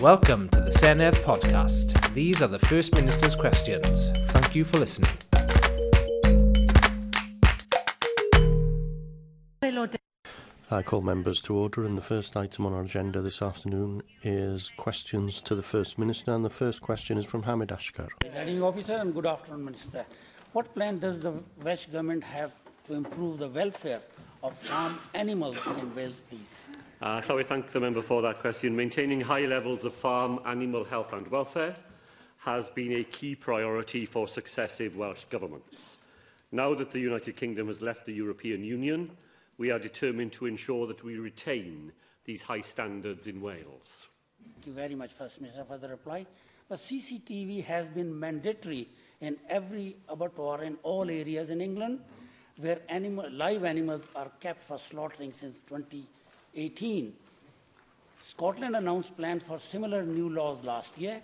[0.00, 2.12] Welcome to the Senedd podcast.
[2.12, 4.10] These are the First Minister's questions.
[4.30, 5.10] Thank you for listening.
[10.70, 14.70] I call members to order, and the first item on our agenda this afternoon is
[14.76, 16.34] questions to the First Minister.
[16.34, 18.10] And the first question is from Hamid Ashkar.
[18.20, 20.04] Presiding officer, and good afternoon, Minister.
[20.52, 21.32] What plan does the
[21.62, 22.52] Welsh Government have
[22.84, 24.02] to improve the welfare
[24.42, 26.66] of farm animals in Wales, please?
[27.02, 28.74] Uh, shall we thank the member for that question?
[28.74, 31.74] Maintaining high levels of farm animal health and welfare
[32.38, 35.98] has been a key priority for successive Welsh governments.
[36.52, 39.10] Now that the United Kingdom has left the European Union,
[39.58, 41.92] we are determined to ensure that we retain
[42.24, 44.06] these high standards in Wales.
[44.54, 46.24] Thank you very much, First Minister, for the reply.
[46.68, 48.88] But CCTV has been mandatory
[49.20, 52.00] in every abattoir in all areas in England
[52.56, 56.06] where animal, live animals are kept for slaughtering since 20
[56.56, 57.12] 18,
[58.22, 61.20] Scotland announced plans for similar new laws last year.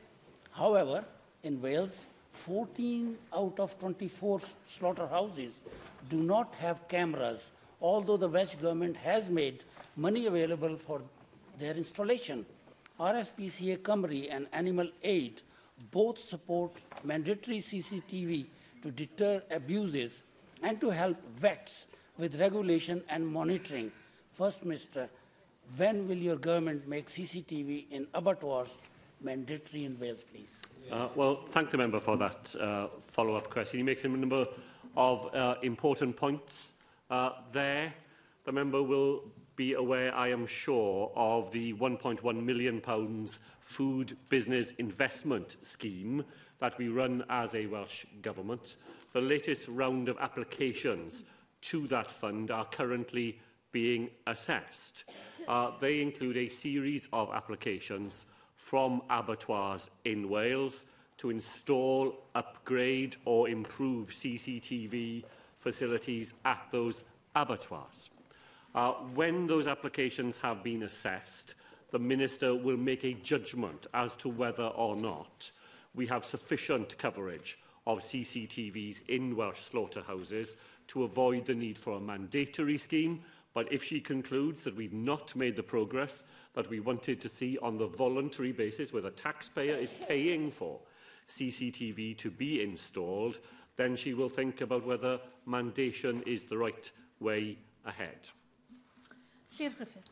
[0.52, 1.04] However,
[1.42, 5.62] in Wales, 14 out of 24 slaughterhouses
[6.10, 9.64] do not have cameras, although the Welsh government has made
[9.96, 11.00] money available for
[11.58, 12.44] their installation.
[13.00, 15.40] RSPCA Cymru and Animal Aid
[15.92, 16.72] both support
[17.04, 18.44] mandatory CCTV
[18.82, 20.24] to deter abuses
[20.62, 21.86] and to help vets
[22.18, 23.90] with regulation and monitoring.
[24.30, 25.08] First, Mr.
[25.76, 28.78] when will your government make CCTV in abattoirs
[29.20, 30.60] mandatory in Wales, please?
[30.90, 33.78] Uh, well, thank the member for that uh, follow-up question.
[33.78, 34.46] He makes a number
[34.96, 36.72] of uh, important points
[37.10, 37.94] uh, there.
[38.44, 39.22] The member will
[39.56, 46.24] be aware, I am sure, of the £1.1 million pounds food business investment scheme
[46.58, 48.76] that we run as a Welsh Government.
[49.12, 51.22] The latest round of applications
[51.62, 53.38] to that fund are currently
[53.72, 55.04] being assessed.
[55.48, 60.84] Uh, they include a series of applications from abattoirs in Wales
[61.18, 65.24] to install, upgrade or improve CCTV
[65.56, 67.02] facilities at those
[67.34, 68.10] abattoirs.
[68.74, 71.54] Uh, when those applications have been assessed,
[71.90, 75.50] the Minister will make a judgment as to whether or not
[75.94, 80.56] we have sufficient coverage of CCTVs in Welsh slaughterhouses
[80.88, 83.20] to avoid the need for a mandatory scheme
[83.54, 86.24] But if she concludes that we've not made the progress
[86.54, 90.80] that we wanted to see on the voluntary basis where the taxpayer is paying for
[91.28, 93.38] CCTV to be installed,
[93.76, 98.28] then she will think about whether mandation is the right way ahead.
[99.50, 100.08] Sir Griffith.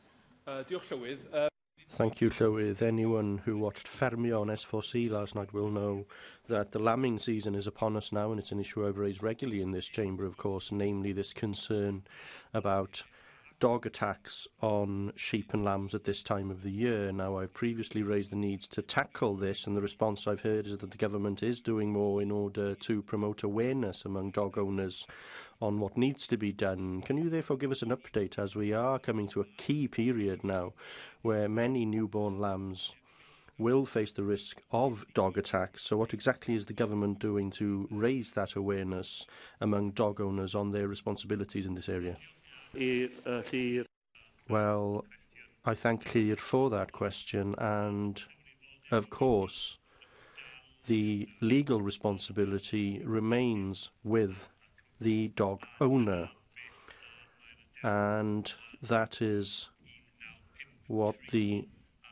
[0.46, 1.18] Uh, diolch Llywydd.
[1.32, 1.48] Uh...
[1.88, 2.82] Thank you, Llywydd.
[2.82, 6.06] Anyone who watched Fermio on S4C last night will know
[6.48, 9.62] that the lambing season is upon us now, and it's an issue I've raised regularly
[9.62, 12.02] in this chamber, of course, namely this concern
[12.52, 13.02] about
[13.60, 17.12] dog attacks on sheep and lambs at this time of the year.
[17.12, 20.78] Now, I've previously raised the needs to tackle this, and the response I've heard is
[20.78, 25.06] that the government is doing more in order to promote awareness among dog owners
[25.60, 27.03] on what needs to be done.
[27.03, 30.42] Can you therefore give us an update as we are coming to a key period
[30.42, 30.72] now
[31.21, 32.94] where many newborn lambs
[33.59, 35.82] will face the risk of dog attacks.
[35.82, 39.27] So, what exactly is the government doing to raise that awareness
[39.60, 42.16] among dog owners on their responsibilities in this area?
[42.75, 43.42] Uh,
[44.48, 45.04] well,
[45.64, 47.54] I thank Clear for that question.
[47.58, 48.22] And
[48.91, 49.78] of course,
[50.86, 54.48] the legal responsibility remains with
[55.00, 56.30] the dog owner.
[57.82, 59.69] And that is
[60.86, 61.66] what the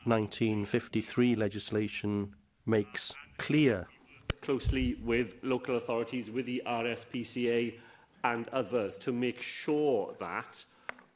[0.05, 3.87] 1953 legislation makes clear.
[4.41, 7.73] Closely with local authorities, with the RSPCA
[8.23, 10.63] and others to make sure that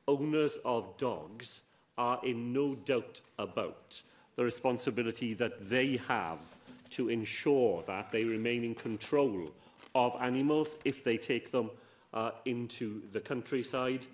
[0.07, 1.61] owners of dogs
[1.97, 4.01] are in no doubt about
[4.35, 6.41] the responsibility that they have
[6.89, 9.49] to ensure that they remain in control
[9.95, 11.69] of animals if they take them
[12.13, 14.05] uh, into the countryside.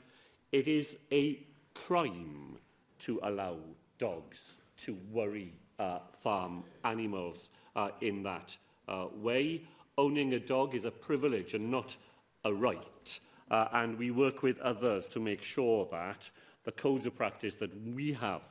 [0.51, 1.39] It is a
[1.73, 2.57] crime
[2.99, 3.57] to allow
[3.97, 8.55] dogs to worry uh, farm animals uh, in that
[8.87, 9.61] uh, way.
[9.97, 11.95] Owning a dog is a privilege and not
[12.45, 13.19] a right.
[13.51, 16.29] Uh, and we work with others to make sure that
[16.65, 18.43] the codes of practice that we have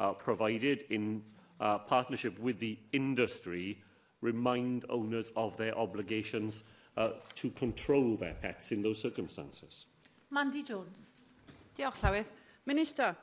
[0.00, 1.22] uh, provided in
[1.60, 3.78] uh, partnership with the industry
[4.22, 6.64] remind owners of their obligations
[6.96, 9.86] uh, to control their pets in those circumstances.
[10.30, 11.10] Mandy Jones.
[11.78, 12.26] Diolch, Llywydd.
[12.64, 13.14] Minister,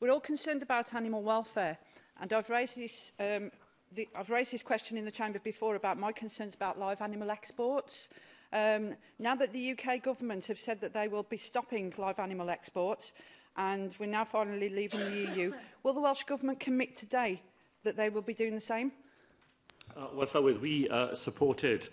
[0.00, 1.78] we're all concerned about animal welfare,
[2.20, 3.50] and I've raised this, um,
[3.94, 7.30] the, I've raised this question in the Chamber before about my concerns about live animal
[7.30, 8.08] exports.
[8.52, 12.50] Um, now that the UK government have said that they will be stopping live animal
[12.50, 13.12] exports
[13.56, 15.52] and we're now finally leaving the EU,
[15.82, 17.42] will the Welsh Government commit today
[17.84, 18.92] that they will be doing the same?
[19.96, 21.88] Uh, well, Llywydd, we uh, supported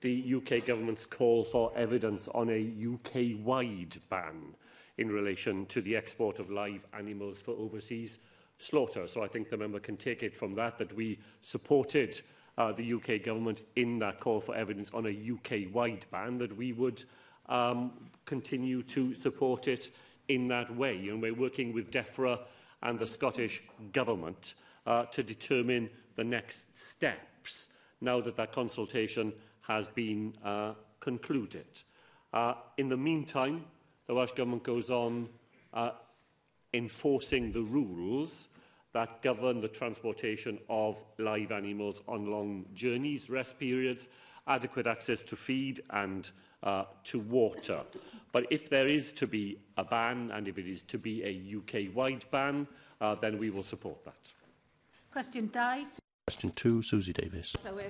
[0.00, 4.54] the UK government's call for evidence on a UK-wide ban
[4.96, 8.18] in relation to the export of live animals for overseas
[8.58, 9.06] slaughter.
[9.08, 12.22] So I think the member can take it from that that we supported uh,
[12.58, 16.72] uh, the UK government in that call for evidence on a UK-wide ban, that we
[16.72, 17.04] would
[17.48, 17.92] um,
[18.26, 19.90] continue to support it
[20.28, 21.08] in that way.
[21.08, 22.40] And we're working with DEFRA
[22.82, 23.62] and the Scottish
[23.92, 24.54] Government
[24.88, 27.68] uh, to determine the next steps
[28.00, 29.32] now that that consultation
[29.62, 31.66] has been uh, concluded.
[32.32, 33.64] Uh, in the meantime,
[34.08, 35.28] the Welsh Government goes on
[35.72, 35.90] uh,
[36.74, 38.48] enforcing the rules
[38.98, 44.08] that govern the transportation of live animals on long journeys, rest periods,
[44.48, 46.32] adequate access to feed and
[46.64, 47.80] uh, to water.
[48.32, 51.32] But if there is to be a ban, and if it is to be a
[51.58, 52.66] UK-wide ban,
[53.00, 54.32] uh, then we will support that.
[55.12, 55.60] Question 2.
[56.26, 57.54] Question 2, Susie Davis.
[57.62, 57.82] So, uh,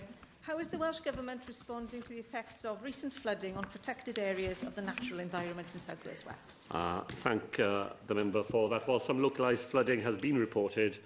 [0.48, 4.62] How is the Welsh Government responding to the effects of recent flooding on protected areas
[4.62, 6.66] of the natural environment in South Wales West?
[6.70, 8.88] Uh, thank uh, the member for that.
[8.88, 10.96] While some localised flooding has been reported,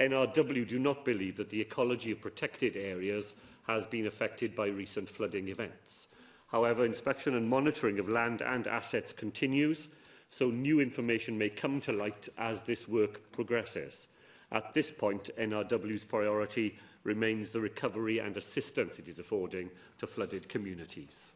[0.00, 3.36] NRW do not believe that the ecology of protected areas
[3.68, 6.08] has been affected by recent flooding events.
[6.48, 9.86] However, inspection and monitoring of land and assets continues,
[10.30, 14.08] so new information may come to light as this work progresses.
[14.50, 20.48] At this point, NRW's priority remains the recovery and assistance it is affording to flooded
[20.48, 21.32] communities.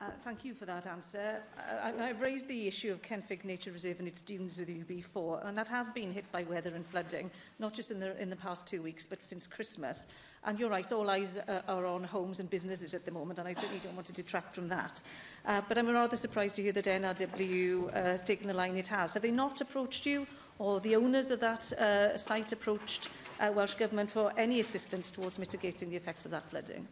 [0.00, 1.42] Uh, thank you for that answer.
[1.82, 4.82] I, uh, I've raised the issue of Kenfig Nature Reserve and its dunes with you
[4.86, 8.30] before, and that has been hit by weather and flooding, not just in the, in
[8.30, 10.06] the past two weeks, but since Christmas.
[10.46, 13.46] And you're right, all eyes uh, are on homes and businesses at the moment, and
[13.46, 15.02] I certainly don't want to detract from that.
[15.44, 18.88] Uh, but I'm rather surprised to hear that NRW uh, has taken the line it
[18.88, 19.12] has.
[19.12, 20.26] Have they not approached you,
[20.58, 23.10] or the owners of that uh, site approached you?
[23.40, 26.86] uh, Welsh Government for any assistance towards mitigating the effects of that flooding?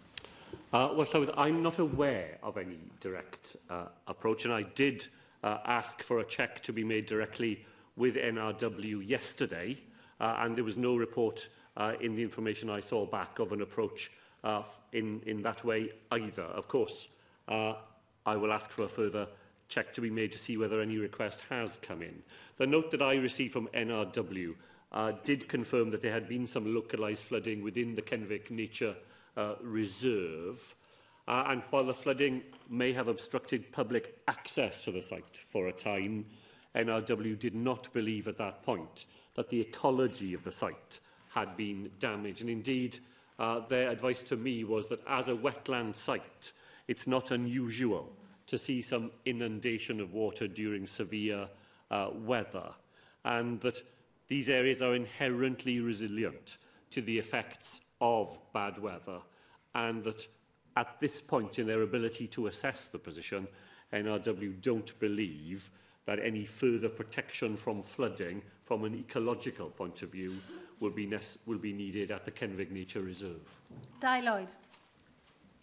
[0.72, 5.06] Uh, well, Llywydd, I'm not aware of any direct uh, approach, and I did
[5.44, 7.64] uh, ask for a check to be made directly
[7.96, 9.78] with NRW yesterday,
[10.20, 13.62] uh, and there was no report uh, in the information I saw back of an
[13.62, 14.10] approach
[14.44, 14.62] uh,
[14.92, 16.42] in, in that way either.
[16.42, 17.08] Of course,
[17.48, 17.74] uh,
[18.26, 19.26] I will ask for a further
[19.68, 22.22] check to be made to see whether any request has come in.
[22.56, 24.54] The note that I received from NRW
[24.92, 28.94] uh, did confirm that there had been some localised flooding within the Kenvic Nature
[29.36, 30.74] uh, Reserve.
[31.26, 35.72] Uh, and while the flooding may have obstructed public access to the site for a
[35.72, 36.24] time,
[36.74, 41.00] NRW did not believe at that point that the ecology of the site
[41.30, 42.40] had been damaged.
[42.40, 42.98] And indeed,
[43.38, 46.52] uh, their advice to me was that as a wetland site,
[46.88, 48.10] it's not unusual
[48.46, 51.46] to see some inundation of water during severe
[51.90, 52.70] uh, weather.
[53.24, 53.82] And that
[54.28, 56.58] These areas are inherently resilient
[56.90, 59.18] to the effects of bad weather
[59.74, 60.26] and that
[60.76, 63.48] at this point in their ability to assess the position,
[63.92, 65.70] NRW don't believe
[66.04, 70.38] that any further protection from flooding from an ecological point of view
[70.80, 71.10] will be,
[71.46, 73.60] will be needed at the Kenwig Nature Reserve.
[74.00, 74.48] Di Lloyd.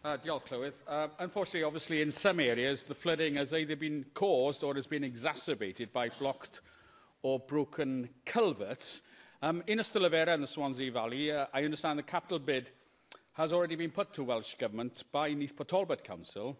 [0.03, 0.83] Uh, diolch, Clywydd.
[0.87, 5.03] Uh, unfortunately, obviously, in some areas, the flooding has either been caused or has been
[5.03, 6.61] exacerbated by blocked
[7.25, 9.01] o broken culverts.
[9.41, 12.69] Um, in Ystylafera in the Swansea Valley, uh, I understand the capital bid
[13.33, 16.55] has already been put to Welsh Government by Neath Potolbert Council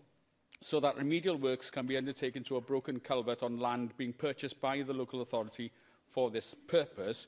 [0.61, 4.59] so that remedial works can be undertaken to a broken culvert on land being purchased
[4.59, 5.71] by the local authority
[6.07, 7.27] for this purpose.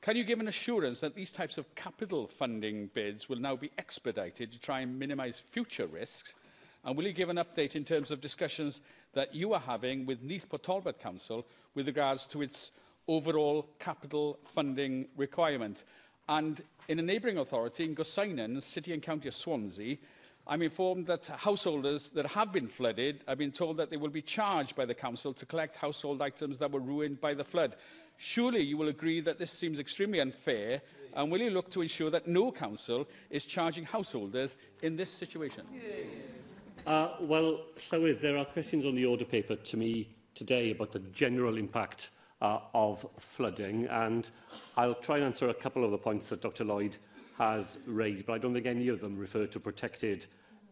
[0.00, 3.70] Can you give an assurance that these types of capital funding bids will now be
[3.78, 6.34] expedited to try and minimise future risks?
[6.84, 8.80] And will you give an update in terms of discussions
[9.14, 12.70] that you are having with Neath Port Talbot Council with regards to its
[13.08, 15.84] overall capital funding requirement.
[16.28, 18.04] And in a neighbouring authority, in the
[18.60, 19.96] City and County of Swansea,
[20.46, 24.22] I'm informed that householders that have been flooded have been told that they will be
[24.22, 27.76] charged by the council to collect household items that were ruined by the flood.
[28.16, 30.80] Surely you will agree that this seems extremely unfair
[31.16, 35.66] and will you look to ensure that no council is charging householders in this situation?
[35.72, 36.04] Yeah.
[36.86, 37.60] Uh, well,
[37.90, 42.10] Llywydd, there are questions on the order paper to me today about the general impact
[42.40, 44.30] uh, of flooding, and
[44.76, 46.96] I'll try and answer a couple of the points that Dr Lloyd
[47.36, 50.24] has raised, but I don't think any of them refer to protected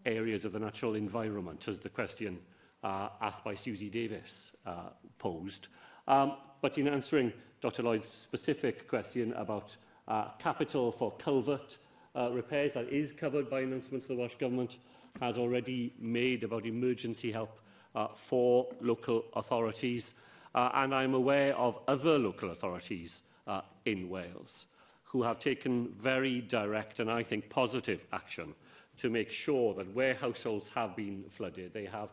[0.07, 2.39] areas of the natural environment, as the question
[2.83, 5.69] uh, asked by Susie Davis uh, posed.
[6.07, 11.77] Um, but in answering Dr Lloyd's specific question about uh, capital for culvert
[12.17, 14.79] uh, repairs, that is covered by announcements of the Welsh Government,
[15.21, 17.59] has already made about emergency help
[17.95, 20.15] uh, for local authorities.
[20.55, 24.67] Uh, and I'm aware of other local authorities uh, in Wales
[25.05, 28.55] who have taken very direct and I think positive action
[28.99, 32.11] to make sure that where households have been flooded, they have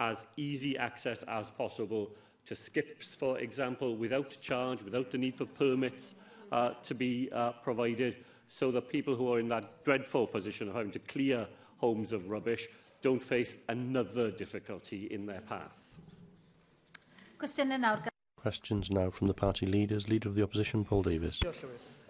[0.00, 2.10] as easy access as possible
[2.44, 6.14] to skips, for example, without charge, without the need for permits
[6.52, 8.16] uh, to be uh, provided,
[8.48, 11.46] so that people who are in that dreadful position of having to clear
[11.78, 12.68] homes of rubbish
[13.00, 15.80] don't face another difficulty in their path.
[18.40, 20.08] Questions now from the party leaders.
[20.08, 21.40] Leader of the Opposition, Paul Davies.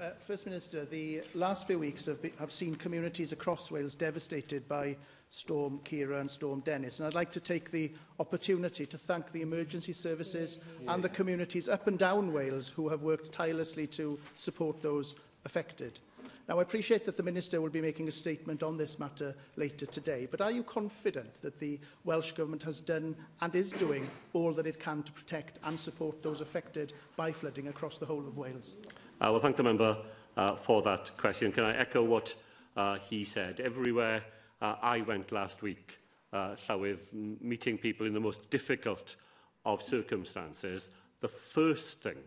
[0.00, 4.66] Uh, First Minister, the last few weeks have, be, have seen communities across Wales devastated
[4.68, 4.96] by
[5.30, 6.98] Storm Kira and Storm Dennis.
[6.98, 7.90] And I'd like to take the
[8.20, 10.94] opportunity to thank the emergency services yeah.
[10.94, 16.00] and the communities up and down Wales who have worked tirelessly to support those affected.
[16.48, 19.86] Now, I appreciate that the Minister will be making a statement on this matter later
[19.86, 24.52] today, but are you confident that the Welsh Government has done and is doing all
[24.52, 28.36] that it can to protect and support those affected by flooding across the whole of
[28.36, 28.74] Wales?
[29.22, 29.96] I uh, will thank the member
[30.36, 31.50] uh, for that question.
[31.50, 32.34] Can I echo what
[32.76, 33.60] uh, he said?
[33.60, 34.22] Everywhere
[34.60, 35.98] uh, I went last week,
[36.34, 39.16] uh, Llywydd, meeting people in the most difficult
[39.64, 42.18] of circumstances, the first thing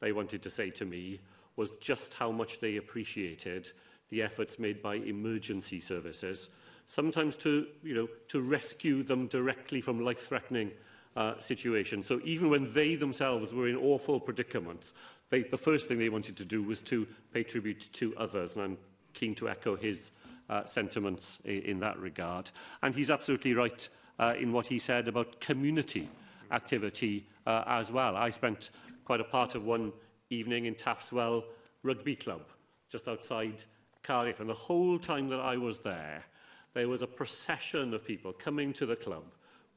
[0.00, 1.20] they wanted to say to me
[1.56, 3.70] was just how much they appreciated
[4.10, 6.48] the efforts made by emergency services,
[6.88, 10.72] sometimes to, you know, to rescue them directly from life-threatening
[11.16, 12.06] uh, situations.
[12.08, 14.94] So even when they themselves were in awful predicaments,
[15.28, 18.64] they, the first thing they wanted to do was to pay tribute to others, and
[18.64, 18.78] I'm
[19.14, 20.10] keen to echo his
[20.48, 22.50] uh, sentiments in, in that regard.
[22.82, 23.88] And he's absolutely right
[24.18, 26.08] uh, in what he said about community
[26.50, 28.16] activity uh, as well.
[28.16, 28.70] I spent
[29.04, 29.92] quite a part of one
[30.30, 31.44] evening in Taftswell
[31.82, 32.42] Rugby Club,
[32.88, 33.64] just outside
[34.02, 34.40] Cardiff.
[34.40, 36.24] And the whole time that I was there,
[36.72, 39.24] there was a procession of people coming to the club,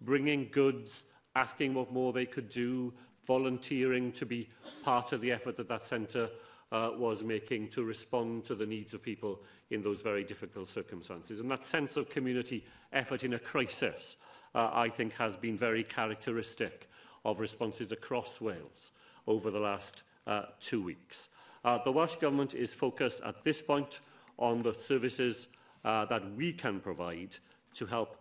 [0.01, 1.05] bringing goods,
[1.35, 2.93] asking what more they could do,
[3.25, 4.47] volunteering to be
[4.83, 6.29] part of the effort that that centre
[6.71, 9.41] uh, was making to respond to the needs of people
[9.71, 11.39] in those very difficult circumstances.
[11.39, 14.17] And that sense of community effort in a crisis,
[14.53, 16.89] uh, I think, has been very characteristic
[17.25, 18.91] of responses across Wales
[19.25, 21.29] over the last uh, two weeks.
[21.65, 24.01] Uh, the Welsh Government is focused at this point
[24.37, 25.47] on the services
[25.85, 27.35] uh, that we can provide
[27.75, 28.17] to help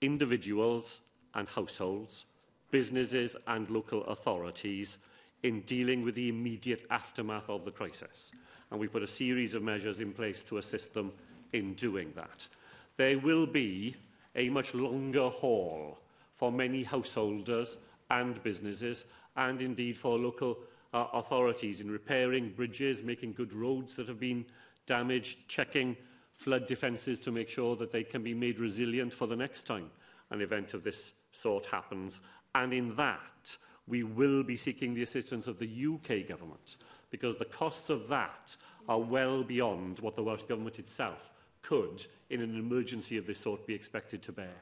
[0.00, 1.00] individuals
[1.34, 2.24] and households,
[2.70, 4.98] businesses and local authorities
[5.42, 8.30] in dealing with the immediate aftermath of the crisis.
[8.70, 11.12] And we put a series of measures in place to assist them
[11.52, 12.46] in doing that.
[12.96, 13.96] There will be
[14.36, 15.98] a much longer haul
[16.34, 17.76] for many householders
[18.10, 19.04] and businesses
[19.36, 20.56] and indeed for local
[20.92, 24.44] uh, authorities in repairing bridges, making good roads that have been
[24.86, 25.96] damaged, checking
[26.34, 29.90] flood defences to make sure that they can be made resilient for the next time
[30.30, 32.20] an event of this sort happens.
[32.54, 33.54] And in that,
[33.86, 36.76] we will be seeking the assistance of the UK government
[37.10, 38.56] because the costs of that
[38.88, 43.66] are well beyond what the Welsh Government itself could, in an emergency of this sort,
[43.66, 44.56] be expected to bear.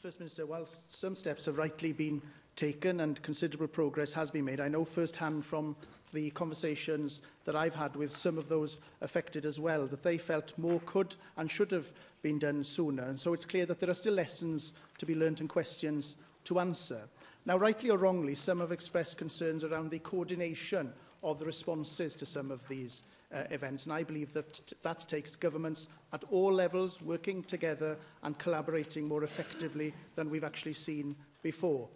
[0.00, 2.22] First Minister, whilst some steps have rightly been
[2.58, 4.58] taken and considerable progress has been made.
[4.60, 5.76] I know firsthand from
[6.12, 10.52] the conversations that I've had with some of those affected as well, that they felt
[10.58, 13.04] more could and should have been done sooner.
[13.04, 16.58] And so it's clear that there are still lessons to be learnt and questions to
[16.58, 17.00] answer.
[17.46, 22.26] Now, rightly or wrongly, some have expressed concerns around the coordination of the responses to
[22.26, 23.84] some of these uh, events.
[23.84, 29.22] And I believe that that takes governments at all levels working together and collaborating more
[29.22, 31.88] effectively than we've actually seen before.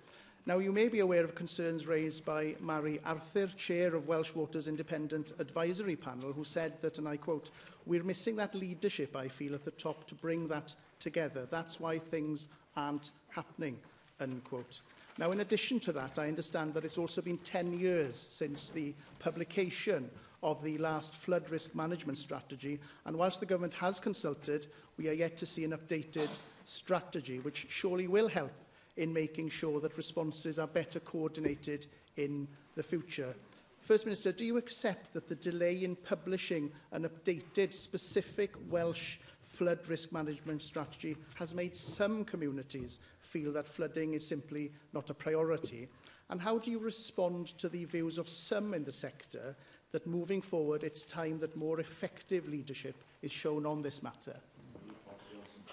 [0.44, 4.66] Now, you may be aware of concerns raised by Mary Arthur, Chair of Welsh Waters
[4.66, 7.50] Independent Advisory Panel, who said that, and I quote,
[7.86, 11.46] we're missing that leadership, I feel, at the top to bring that together.
[11.48, 13.78] That's why things aren't happening,
[14.18, 14.80] unquote.
[15.16, 18.94] Now, in addition to that, I understand that it's also been 10 years since the
[19.20, 20.10] publication
[20.42, 22.80] of the last flood risk management strategy.
[23.06, 24.66] And whilst the government has consulted,
[24.98, 26.28] we are yet to see an updated
[26.64, 28.50] strategy, which surely will help
[28.96, 32.46] in making sure that responses are better coordinated in
[32.76, 33.34] the future.
[33.80, 39.80] First Minister, do you accept that the delay in publishing an updated specific Welsh flood
[39.88, 45.88] risk management strategy has made some communities feel that flooding is simply not a priority?
[46.30, 49.56] And how do you respond to the views of some in the sector
[49.90, 54.36] that moving forward it's time that more effective leadership is shown on this matter?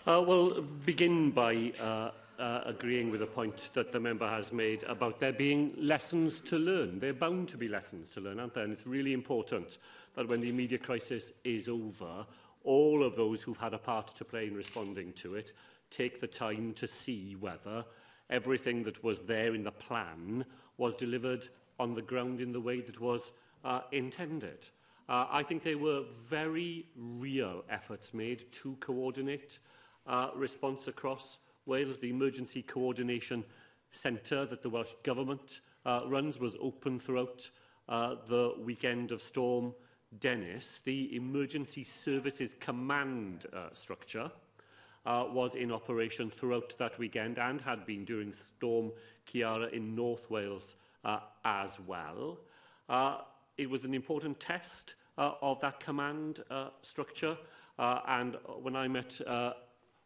[0.08, 2.10] Uh, well, begin by uh,
[2.40, 6.58] uh, agreeing with the point that the member has made about there being lessons to
[6.58, 6.98] learn.
[7.00, 8.64] There are bound to be lessons to learn, aren't there?
[8.64, 9.78] And it's really important
[10.16, 12.26] that when the immediate crisis is over,
[12.64, 15.52] all of those who've had a part to play in responding to it
[15.90, 17.84] take the time to see whether
[18.30, 20.46] everything that was there in the plan
[20.78, 21.46] was delivered
[21.78, 23.32] on the ground in the way that was
[23.66, 24.66] uh, intended.
[25.10, 29.60] Uh, I think there were very real efforts made to coordinate
[30.08, 33.44] uh, response across Wales, the Emergency Coordination
[33.92, 37.50] Centre that the Welsh Government uh, runs was open throughout
[37.88, 39.74] uh, the weekend of Storm
[40.20, 40.82] Dennis.
[40.84, 44.32] The Emergency Services Command uh, structure
[45.06, 48.92] uh, was in operation throughout that weekend and had been during Storm
[49.26, 52.38] Ciara in North Wales uh, as well.
[52.88, 53.20] Uh,
[53.58, 57.38] it was an important test uh, of that command uh, structure
[57.78, 59.54] uh, and when I met uh,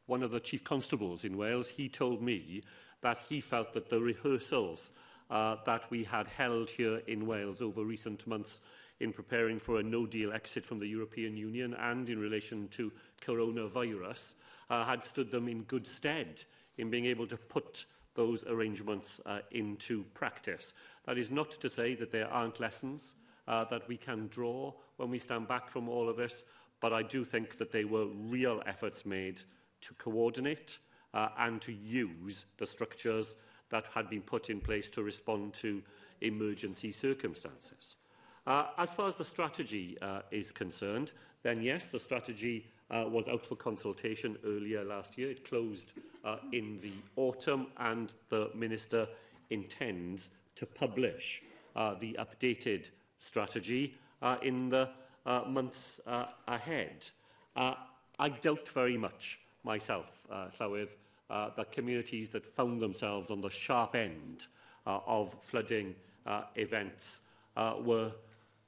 [0.05, 2.63] one of the chief constables in Wales, he told me
[3.01, 4.91] that he felt that the rehearsals
[5.29, 8.59] uh, that we had held here in Wales over recent months
[8.99, 12.91] in preparing for a no-deal exit from the European Union and in relation to
[13.21, 14.35] coronavirus
[14.69, 16.43] uh, had stood them in good stead
[16.77, 20.73] in being able to put those arrangements uh, into practice.
[21.05, 23.15] That is not to say that there aren't lessons
[23.47, 26.43] uh, that we can draw when we stand back from all of this,
[26.79, 29.41] but I do think that they were real efforts made
[29.83, 30.79] to coordinate
[31.13, 33.35] uh, and to use the structures
[33.69, 35.81] that had been put in place to respond to
[36.21, 37.97] emergency circumstances.
[38.45, 41.11] Uh, as far as the strategy uh, is concerned,
[41.43, 45.29] then yes, the strategy uh, was out for consultation earlier last year.
[45.31, 45.93] It closed
[46.25, 49.07] uh, in the autumn, and the Minister
[49.49, 51.41] intends to publish
[51.75, 52.85] uh, the updated
[53.19, 54.89] strategy uh, in the
[55.25, 57.09] uh, months uh, ahead.
[57.55, 57.73] Uh,
[58.19, 60.89] I doubt very much myself, uh, Llywydd,
[61.29, 64.45] uh, the communities that found themselves on the sharp end
[64.85, 67.21] uh, of flooding uh, events
[67.57, 68.11] uh, were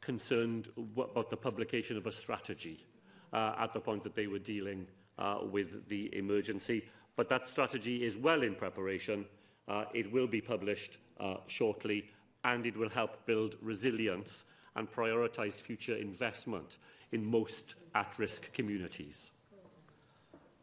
[0.01, 2.85] concerned about the publication of a strategy
[3.33, 4.87] uh, at the point that they were dealing
[5.19, 6.85] uh, with the emergency.
[7.15, 9.25] But that strategy is well in preparation.
[9.67, 12.05] Uh, it will be published uh, shortly
[12.43, 16.77] and it will help build resilience and prioritise future investment
[17.11, 19.31] in most at-risk communities.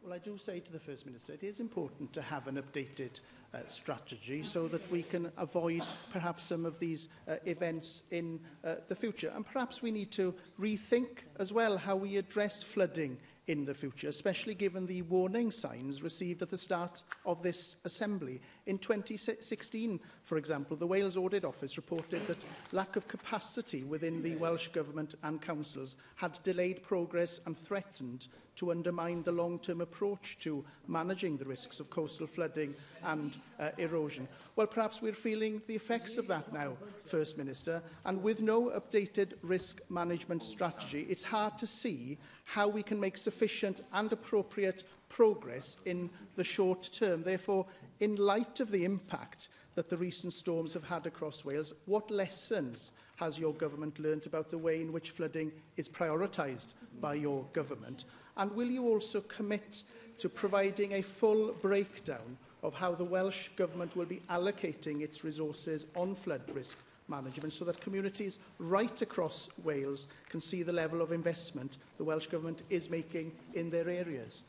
[0.03, 3.21] Well, I do say to the First Minister, it is important to have an updated
[3.53, 8.75] uh, strategy so that we can avoid perhaps some of these uh, events in uh,
[8.89, 9.31] the future.
[9.33, 14.07] And perhaps we need to rethink as well how we address flooding in the future,
[14.07, 18.39] especially given the warning signs received at the start of this Assembly.
[18.67, 24.35] In 2016, for example, the Wales Audit Office reported that lack of capacity within the
[24.37, 30.63] Welsh Government and councils had delayed progress and threatened to undermine the long-term approach to
[30.87, 34.27] managing the risks of coastal flooding and uh, erosion.
[34.55, 39.33] Well, perhaps we're feeling the effects of that now, First Minister, and with no updated
[39.41, 45.77] risk management strategy, it's hard to see how we can make sufficient and appropriate progress
[45.85, 47.23] in the short term.
[47.23, 47.65] Therefore,
[47.99, 52.91] in light of the impact that the recent storms have had across Wales, what lessons
[53.15, 58.05] has your government learnt about the way in which flooding is prioritised by your government?
[58.37, 59.83] And will you also commit
[60.17, 65.85] to providing a full breakdown of how the Welsh Government will be allocating its resources
[65.95, 66.77] on flood risk
[67.07, 72.27] management so that communities right across Wales can see the level of investment the Welsh
[72.27, 74.43] Government is making in their areas.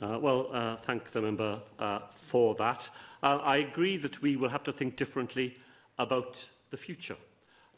[0.00, 2.88] Uh, well, uh, thank the member uh, for that.
[3.22, 5.56] Uh, I agree that we will have to think differently
[5.98, 7.16] about the future.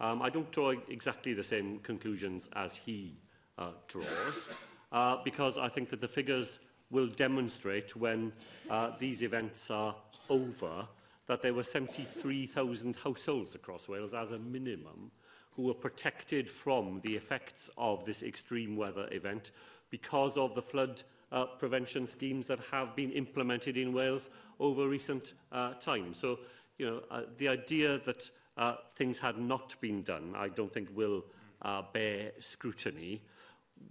[0.00, 3.18] Um, I don't draw exactly the same conclusions as he
[3.58, 4.48] uh, draws,
[4.90, 8.32] uh, because I think that the figures will demonstrate when
[8.70, 9.94] uh, these events are
[10.30, 10.86] over
[11.26, 15.10] that there were 73,000 households across Wales as a minimum
[15.52, 19.52] who were protected from the effects of this extreme weather event
[19.90, 24.28] because of the flood uh, prevention schemes that have been implemented in Wales
[24.60, 26.18] over recent uh, times.
[26.18, 26.40] So,
[26.78, 30.88] you know, uh, the idea that uh, things had not been done, I don't think
[30.94, 31.24] will
[31.62, 33.22] uh, bear scrutiny.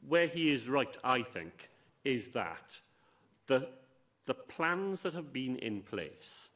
[0.08, 1.70] Where he is right, I think,
[2.04, 2.80] is that
[3.48, 3.68] the,
[4.26, 6.50] the plans that have been in place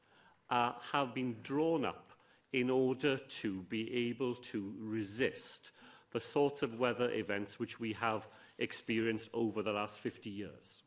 [0.50, 2.12] uh, have been drawn up
[2.54, 5.72] in order to be able to resist
[6.12, 8.28] the sorts of weather events which we have
[8.60, 10.84] experienced over the last 50 years.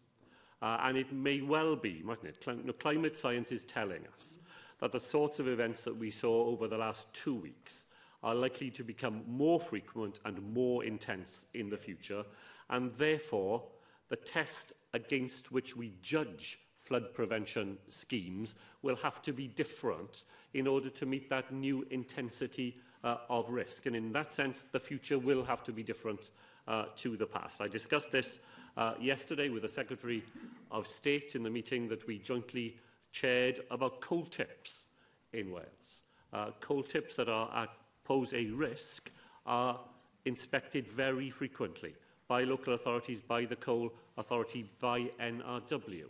[0.62, 2.40] Uh, and it may well be, mightn't it?
[2.40, 4.37] Clim no, climate science is telling us
[4.79, 7.85] that the sorts of events that we saw over the last two weeks
[8.23, 12.23] are likely to become more frequent and more intense in the future,
[12.70, 13.62] and therefore
[14.09, 20.66] the test against which we judge flood prevention schemes will have to be different in
[20.66, 23.87] order to meet that new intensity uh, of risk.
[23.87, 26.31] And in that sense, the future will have to be different
[26.66, 27.61] uh, to the past.
[27.61, 28.40] I discussed this
[28.77, 30.25] uh, yesterday with the Secretary
[30.71, 32.77] of State in the meeting that we jointly
[33.12, 34.85] chaired about coal tips
[35.33, 36.03] in Wales.
[36.33, 37.69] Uh, coal tips that are, are
[38.05, 39.11] pose a risk
[39.47, 39.81] are
[40.25, 41.95] inspected very frequently
[42.29, 46.05] by local authorities, by the coal authority, by NRW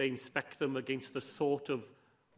[0.00, 1.84] they inspect them against the sort of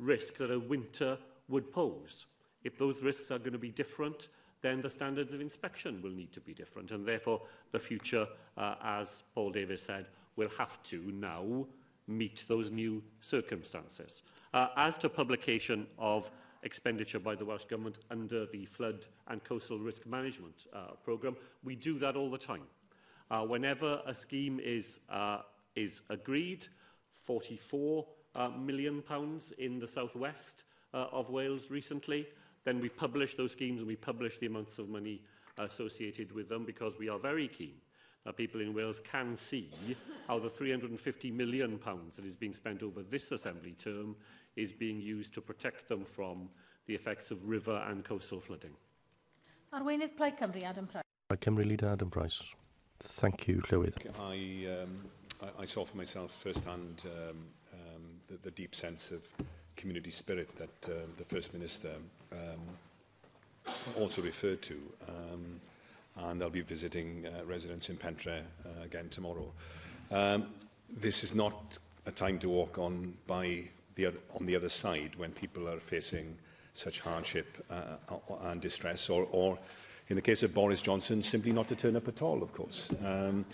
[0.01, 1.17] risk that a winter
[1.49, 2.27] would pose.
[2.65, 4.27] If those risks are going to be different,
[4.63, 6.91] then the standards of inspection will need to be different.
[6.91, 11.65] And therefore, the future, uh, as Paul Davis said, will have to now
[12.09, 14.23] meet those new circumstances.
[14.53, 16.33] Uh, as to publication of
[16.65, 21.77] expenditure by the Welsh Government under the Flood and Coastal Risk Management uh, Programme, we
[21.77, 22.63] do that all the time.
[23.31, 25.43] Uh, whenever a scheme is, uh,
[25.77, 26.67] is agreed,
[27.23, 28.05] 44
[28.35, 32.27] uh, million pounds in the southwest uh, of Wales recently.
[32.65, 35.23] Then we publish those schemes and we publish the amounts of money
[35.59, 37.75] associated with them because we are very keen
[38.25, 39.69] that people in Wales can see
[40.29, 44.15] how the 350 million pounds that is being spent over this assembly term
[44.55, 46.49] is being used to protect them from
[46.87, 48.73] the effects of river and coastal flooding.
[49.75, 51.05] Arweinydd Plaid Cymru, Adam Price.
[51.29, 52.43] Plaid Cymru leader Adam Price.
[53.01, 54.07] Thank you, Llywydd.
[54.21, 55.01] I um,
[55.43, 57.37] I, I saw for myself firsthand um,
[57.73, 59.23] um, the, the deep sense of
[59.77, 61.91] community spirit that uh, the First Minister
[62.33, 64.81] um, also referred to.
[65.09, 65.61] Um,
[66.17, 69.51] and I'll be visiting uh, residents in Pentre uh, again tomorrow.
[70.11, 70.47] Um,
[70.95, 73.63] this is not a time to walk on by
[73.95, 76.37] the other, on the other side when people are facing
[76.75, 77.97] such hardship uh,
[78.43, 79.59] and distress or, or
[80.09, 82.91] in the case of Boris Johnson simply not to turn up at all of course
[83.05, 83.45] um,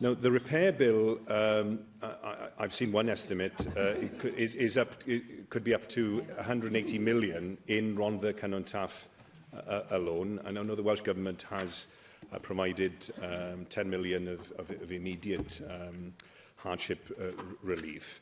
[0.00, 3.94] Now, the repair bill, um, I, I, I've seen one estimate, uh,
[4.36, 9.08] is, is up, it could be up to 180 million in Rhondda Cynon Taff
[9.52, 10.40] uh, uh, alone.
[10.44, 11.88] And I know the Welsh Government has
[12.32, 16.12] uh, provided um, 10 million of, of, of immediate um,
[16.58, 18.20] hardship uh, relief.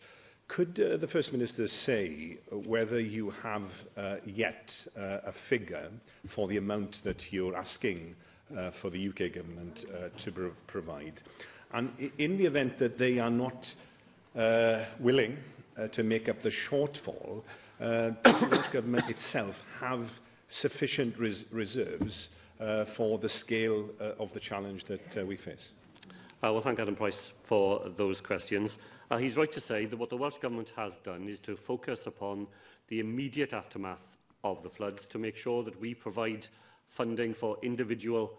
[0.49, 5.91] Could uh, the First Minister say whether you have uh, yet uh, a figure
[6.27, 8.15] for the amount that you're asking
[8.57, 11.21] uh, for the UK government uh, to prov provide?
[11.77, 13.75] And in the event that they are not
[14.35, 15.37] uh, willing
[15.77, 17.43] uh, to make up the shortfall,
[17.79, 24.33] uh, the British Government itself have sufficient res reserves uh, for the scale uh, of
[24.33, 25.73] the challenge that uh, we face?
[26.03, 26.09] Uh,
[26.55, 28.79] well, thank Adam Price for those questions.
[29.11, 32.07] Uh, he's right to say that what the Welsh Government has done is to focus
[32.07, 32.47] upon
[32.89, 36.47] the immediate aftermath of the floods to make sure that we provide
[36.87, 38.33] funding for individual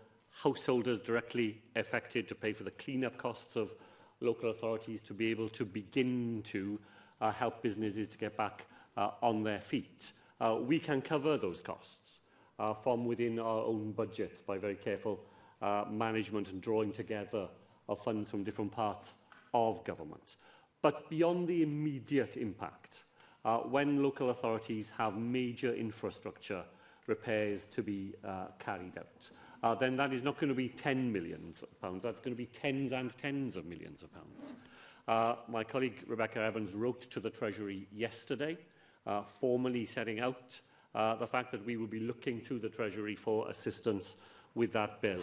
[0.43, 3.73] householders directly affected to pay for the clean-up costs of
[4.21, 6.79] local authorities to be able to begin to
[7.21, 8.65] uh, help businesses to get back
[8.97, 10.11] uh, on their feet.
[10.39, 12.19] Uh, we can cover those costs
[12.59, 15.19] uh, from within our own budgets by very careful
[15.61, 17.47] uh, management and drawing together
[17.89, 19.15] of funds from different parts
[19.55, 20.35] of government.
[20.83, 23.05] But beyond the immediate impact,
[23.43, 26.63] uh, when local authorities have major infrastructure
[27.07, 29.29] repairs to be uh, carried out,
[29.63, 32.03] uh, then that is not going to be 10 million pounds.
[32.03, 34.53] That's going to be tens and tens of millions of pounds.
[35.07, 38.57] Uh, my colleague Rebecca Evans wrote to the Treasury yesterday,
[39.05, 40.59] uh, formally setting out
[40.93, 44.17] uh, the fact that we will be looking to the Treasury for assistance
[44.53, 45.21] with that bill.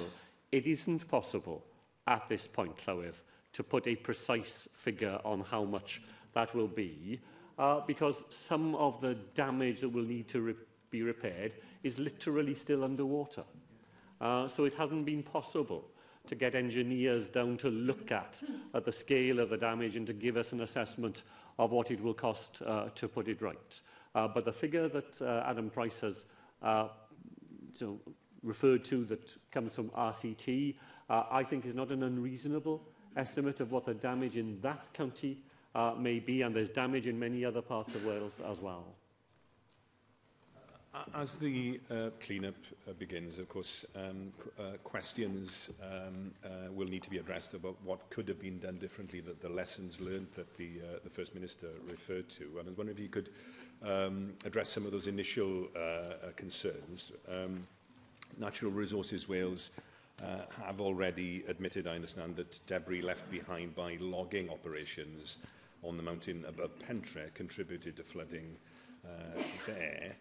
[0.53, 1.65] It isn't possible
[2.07, 3.15] at this point, Llywydd,
[3.53, 7.21] to put a precise figure on how much that will be,
[7.59, 10.55] uh, because some of the damage that will need to re
[10.91, 13.43] be repaired is literally still underwater.
[14.25, 15.85] Uh, so it hasn't been possible
[16.27, 20.15] to get engineers down to look at, at the scale of the damage and to
[20.15, 21.25] give us an assessment
[21.59, 23.81] of what it will cost uh, to put it right.
[24.15, 26.25] Uh, but the figure that uh, Adam Price has
[26.63, 26.89] uh,
[27.75, 28.01] so
[28.43, 30.77] referred to that comes from RCT,
[31.11, 32.83] uh, I think is not an unreasonable
[33.19, 35.39] estimate of what the damage in that county
[35.75, 38.95] uh, may be, and there's damage in many other parts of Wales as well.
[41.13, 42.55] As the uh, cleanup
[42.89, 47.75] uh, begins, of course, um, uh, questions um, uh, will need to be addressed about
[47.83, 51.35] what could have been done differently, that the lessons learned that the, uh, the First
[51.35, 52.45] Minister referred to.
[52.45, 53.31] And I was wondering if you could
[53.85, 57.11] um, address some of those initial uh, uh, concerns.
[57.29, 57.67] Um,
[58.39, 59.73] Natural Resources Wales
[60.23, 65.39] uh, have already admitted, I understand, that debris left behind by logging operations
[65.83, 68.57] on the mountain above Pentre contributed to flooding
[69.05, 70.15] uh, there.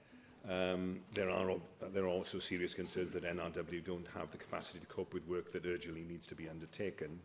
[0.49, 1.51] Um, there, are,
[1.93, 5.51] there are also serious concerns that NRW don't have the capacity to cope with work
[5.53, 7.19] that urgently needs to be undertaken.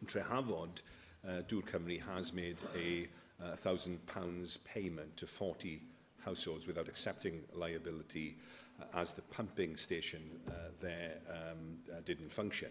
[0.00, 0.80] In Trehavod,
[1.26, 3.06] uh, Dŵr Cymru has made a
[3.42, 5.82] uh, £1,000 payment to 40
[6.24, 8.38] households without accepting liability
[8.80, 12.68] uh, as the pumping station uh, there um, uh, didn't function.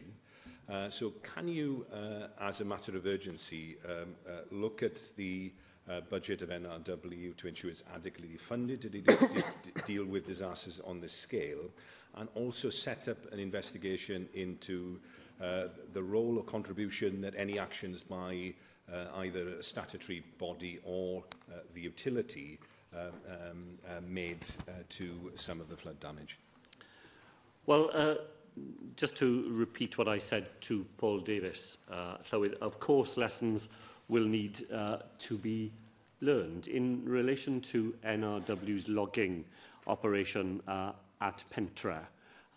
[0.67, 5.51] Uh, so can you, uh, as a matter of urgency, um, uh, look at the
[5.55, 10.05] uh, uh, budget of NRW to ensure it's adequately funded to de de de deal
[10.05, 11.69] with disasters on this scale,
[12.15, 14.99] and also set up an investigation into
[15.41, 18.53] uh, the role or contribution that any actions by
[18.91, 22.59] uh, either a statutory body or uh, the utility
[22.93, 23.09] um, um,
[23.87, 26.37] uh, made uh, to some of the flood damage.
[27.65, 28.15] Well, uh,
[28.95, 32.17] just to repeat what I said to Paul Davis, uh,
[32.61, 33.69] of course lessons
[34.07, 35.71] will need uh, to be
[36.21, 39.45] learned in relation to NRW's logging
[39.87, 41.99] operation uh, at Pentra.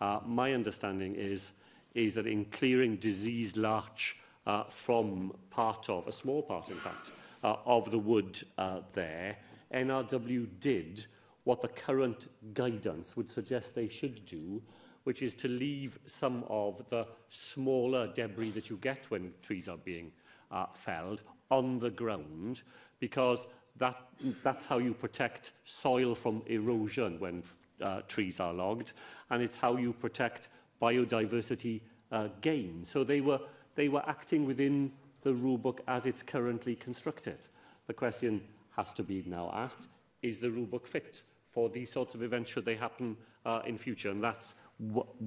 [0.01, 1.51] Uh, my understanding is,
[1.95, 7.11] is that in clearing disease larch uh, from part of, a small part in fact,
[7.43, 9.37] uh, of the wood uh, there,
[9.73, 11.05] NRW did
[11.45, 14.61] what the current guidance would suggest they should do,
[15.05, 19.77] which is to leave some of the smaller debris that you get when trees are
[19.77, 20.11] being
[20.51, 22.61] uh, felled on the ground
[23.03, 23.97] because that,
[24.43, 27.43] that's how you protect soil from erosion when
[27.81, 28.93] uh, trees are logged,
[29.29, 30.47] and it's how you protect
[30.81, 31.81] biodiversity
[32.13, 32.85] uh, gain.
[32.85, 33.41] So they were,
[33.75, 34.89] they were acting within
[35.23, 37.39] the rule book as it's currently constructed.
[37.87, 38.39] The question
[38.77, 39.89] has to be now asked,
[40.21, 43.77] is the rule book fit for these sorts of events should they happen uh, in
[43.77, 44.11] future?
[44.11, 44.55] And that's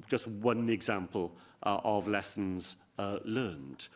[0.08, 1.30] just one example
[1.62, 3.88] uh, of lessons uh, learned.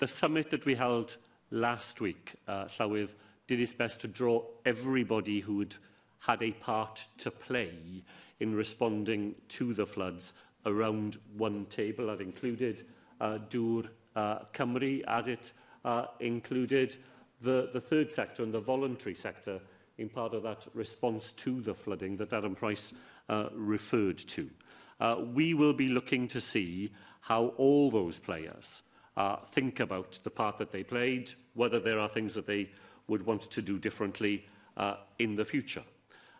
[0.00, 1.16] The summit that we held
[1.50, 3.14] last week, uh, Llywydd
[3.46, 5.74] did his best to draw everybody who had
[6.20, 7.70] had a part to play
[8.40, 10.34] in responding to the floods
[10.66, 12.06] around one table.
[12.06, 12.84] That included
[13.20, 15.52] uh, Dŵr uh, Cymru, as it
[15.84, 16.96] uh, included
[17.40, 19.60] the, the third sector and the voluntary sector
[19.98, 22.92] in part of that response to the flooding that Adam Price
[23.28, 24.48] uh, referred to.
[25.00, 26.90] Uh, we will be looking to see
[27.22, 28.82] how all those players–
[29.20, 32.70] uh, think about the part that they played, whether there are things that they
[33.06, 34.46] would want to do differently
[34.78, 35.84] uh, in the future.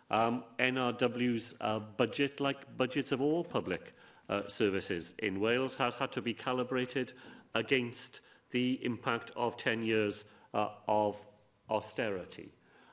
[0.09, 3.93] Um, NRW's uh, budget, like budgets of all public
[4.29, 7.13] uh, services in Wales, has had to be calibrated
[7.53, 11.21] against the impact of 10 years uh, of
[11.69, 12.49] austerity.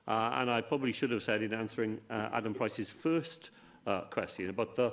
[0.07, 3.51] Uh, and I probably should have said in answering uh, Adam Price's first
[3.87, 4.93] uh, question about the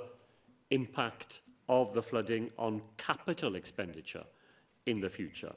[0.69, 4.23] impact of the flooding on capital expenditure
[4.85, 5.53] in the future.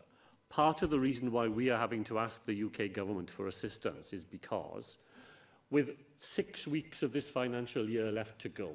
[0.48, 4.12] Part of the reason why we are having to ask the UK government for assistance
[4.12, 4.96] is because
[5.70, 8.70] with six weeks of this financial year left to go,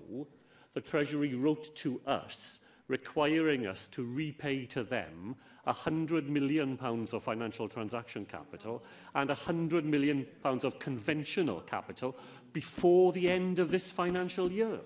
[0.73, 5.35] the Treasury wrote to us requiring us to repay to them
[5.65, 8.83] £100 million pounds of financial transaction capital
[9.15, 12.15] and £100 million pounds of conventional capital
[12.51, 14.77] before the end of this financial year.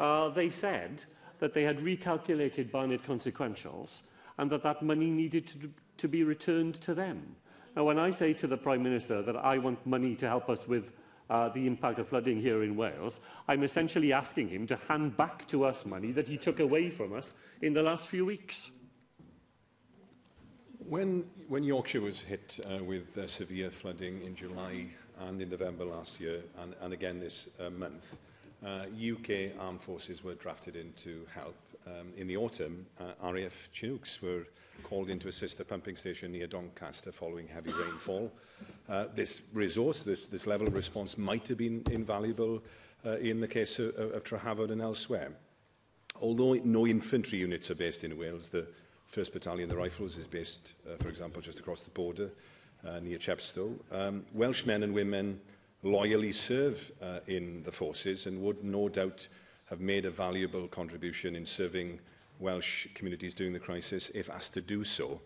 [0.00, 1.02] Uh, they said
[1.38, 4.00] that they had recalculated Barnett consequentials
[4.38, 7.36] and that that money needed to, to be returned to them.
[7.76, 10.66] Now, when I say to the Prime Minister that I want money to help us
[10.66, 10.92] with
[11.30, 15.46] uh, the impact of flooding here in Wales, I'm essentially asking him to hand back
[15.48, 18.70] to us money that he took away from us in the last few weeks.
[20.86, 24.88] When, when Yorkshire was hit uh, with uh, severe flooding in July
[25.20, 28.18] and in November last year and, and again this uh, month,
[28.64, 31.54] uh, UK armed forces were drafted in to help
[31.86, 34.46] um, in the autumn, uh, RAF Chinooks were
[34.82, 38.32] called in to assist the pumping station near Doncaster following heavy rainfall.
[38.88, 42.62] Uh, this resource, this, this level of response might have been invaluable
[43.06, 45.32] uh, in the case of, of, of Trehafod and elsewhere.
[46.20, 48.66] Although no infantry units are based in Wales, the
[49.12, 52.30] 1st Battalion, the Rifles, is based, uh, for example, just across the border
[52.86, 53.74] uh, near Chepstow.
[53.92, 55.40] Um, Welsh men and women
[55.82, 59.28] loyally serve uh, in the forces and would no doubt
[59.70, 61.98] have made a valuable contribution in serving
[62.38, 65.20] Welsh communities during the crisis, if asked to do so.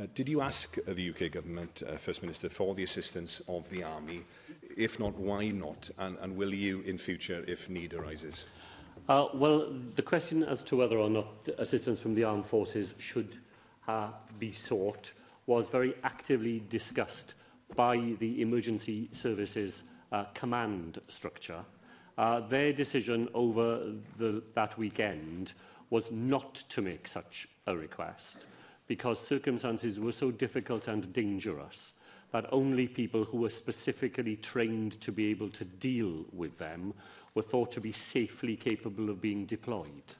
[0.00, 3.68] Uh, did you ask uh, the UK government, uh, First Minister, for the assistance of
[3.70, 4.22] the army?
[4.76, 5.88] If not, why not?
[5.98, 8.46] And, and will you in future, if need arises?
[9.08, 13.38] Uh, well, the question as to whether or not assistance from the armed forces should
[13.86, 15.12] uh, be sought
[15.46, 17.32] was very actively discussed
[17.74, 21.64] by the Emergency Services uh, Command structure.
[22.18, 25.52] Uh, their decision over the, that weekend
[25.88, 28.44] was not to make such a request
[28.88, 31.92] because circumstances were so difficult and dangerous
[32.32, 36.92] that only people who were specifically trained to be able to deal with them
[37.36, 40.14] were thought to be safely capable of being deployed.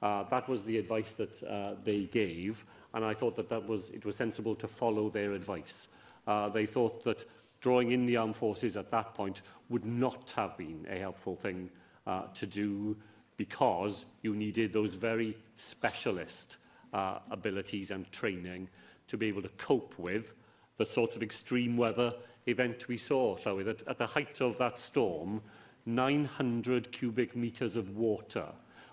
[0.00, 3.90] Uh, that was the advice that uh, they gave, and I thought that, that was,
[3.90, 5.88] it was sensible to follow their advice.
[6.28, 7.24] Uh, they thought that
[7.60, 11.70] drawing in the armed forces at that point would not have been a helpful thing
[12.06, 12.96] uh, to do
[13.36, 16.56] because you needed those very specialist
[16.92, 18.68] uh, abilities and training
[19.06, 20.32] to be able to cope with
[20.78, 22.12] the sorts of extreme weather
[22.46, 25.42] event we saw, So At, at the height of that storm,
[25.86, 28.46] 900 cubic metres of water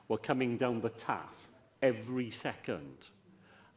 [0.10, 1.50] were coming down the Taff
[1.82, 3.08] every second.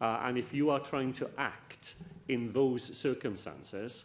[0.01, 1.95] Uh, and if you are trying to act
[2.29, 4.05] in those circumstances,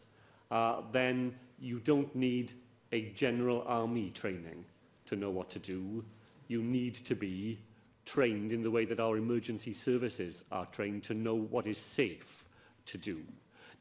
[0.51, 2.53] uh, then you don't need
[2.91, 4.63] a general army training
[5.05, 6.03] to know what to do.
[6.47, 7.59] You need to be
[8.05, 12.45] trained in the way that our emergency services are trained to know what is safe
[12.85, 13.21] to do.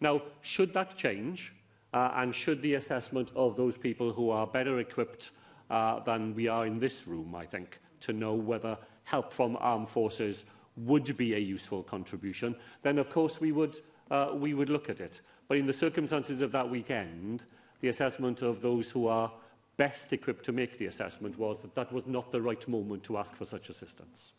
[0.00, 1.52] Now, should that change,
[1.92, 5.32] uh, and should the assessment of those people who are better equipped
[5.70, 9.88] uh, than we are in this room, I think, to know whether help from armed
[9.88, 10.46] forces
[10.76, 13.76] would be a useful contribution, then of course we would,
[14.10, 15.20] uh, we would look at it.
[15.48, 17.44] But in the circumstances of that weekend,
[17.80, 19.30] the assessment of those who are
[19.76, 23.18] best equipped to make the assessment was that that was not the right moment to
[23.18, 24.32] ask for such assistance.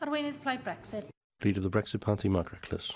[0.00, 1.06] Arweinydd Plaid Brexit.
[1.44, 2.92] Leader of the Brexit Party, Mark Reckless.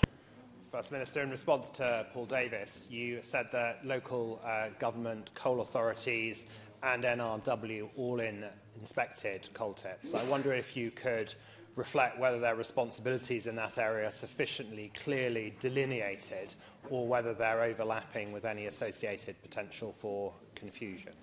[0.71, 6.47] First Minister, in response to Paul Davis, you said that local uh, government, coal authorities
[6.81, 8.45] and NRW all in
[8.79, 10.15] inspected coal tips.
[10.15, 11.33] I wonder if you could
[11.75, 16.53] reflect whether their responsibilities in that area are sufficiently clearly delineated
[16.89, 21.13] or whether they're overlapping with any associated potential for confusion.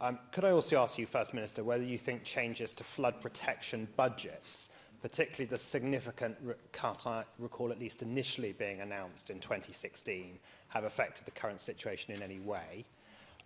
[0.00, 3.86] Um, could I also ask you, First Minister, whether you think changes to flood protection
[3.96, 6.36] budgets, particularly the significant
[6.72, 12.14] cut I recall at least initially being announced in 2016, have affected the current situation
[12.14, 12.84] in any way?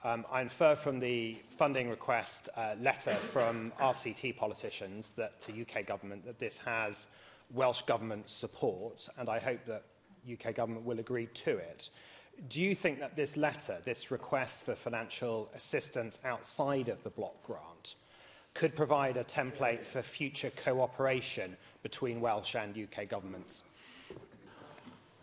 [0.05, 5.87] Um, I infer from the funding request uh, letter from RCT politicians that to UK
[5.87, 7.09] government that this has
[7.55, 9.85] Welsh government support, and I hope that
[10.31, 11.91] UK government will agree to it.
[12.49, 17.43] Do you think that this letter, this request for financial assistance outside of the block
[17.43, 17.95] grant,
[18.53, 23.63] could provide a template for future cooperation between Welsh and UK governments?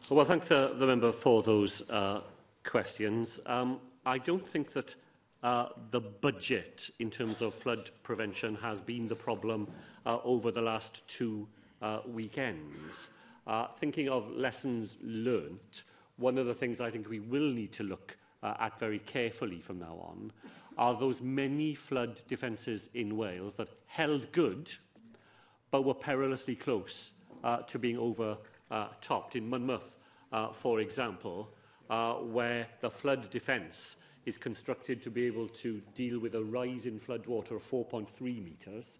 [0.10, 2.22] Well, I thank the, the member for those uh,
[2.64, 3.40] questions.
[3.46, 4.96] Um, I don't think that
[5.44, 9.68] uh, the budget in terms of flood prevention has been the problem
[10.06, 11.48] uh, over the last two
[11.82, 13.10] uh, weekends.
[13.48, 15.84] Uh, thinking of lessons learnt,
[16.18, 19.60] one of the things I think we will need to look uh, at very carefully
[19.60, 20.32] from now on
[20.78, 24.72] are those many flood defences in Wales that held good
[25.72, 27.12] but were perilously close
[27.44, 28.38] uh, to being over
[28.72, 29.96] uh, topped in Monmouth,
[30.32, 31.50] uh, for example,
[31.90, 36.86] uh, where the flood defence is constructed to be able to deal with a rise
[36.86, 38.08] in flood water of 4.3
[38.44, 39.00] metres.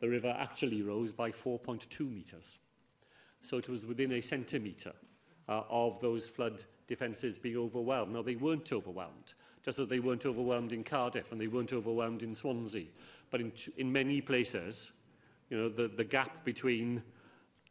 [0.00, 2.58] The river actually rose by 4.2 metres.
[3.42, 4.92] So it was within a centimetre
[5.48, 8.12] uh, of those flood defences being overwhelmed.
[8.12, 12.22] Now, they weren't overwhelmed, just as they weren't overwhelmed in Cardiff and they weren't overwhelmed
[12.22, 12.86] in Swansea.
[13.30, 14.92] But in, in many places,
[15.50, 17.02] you know, the, the gap between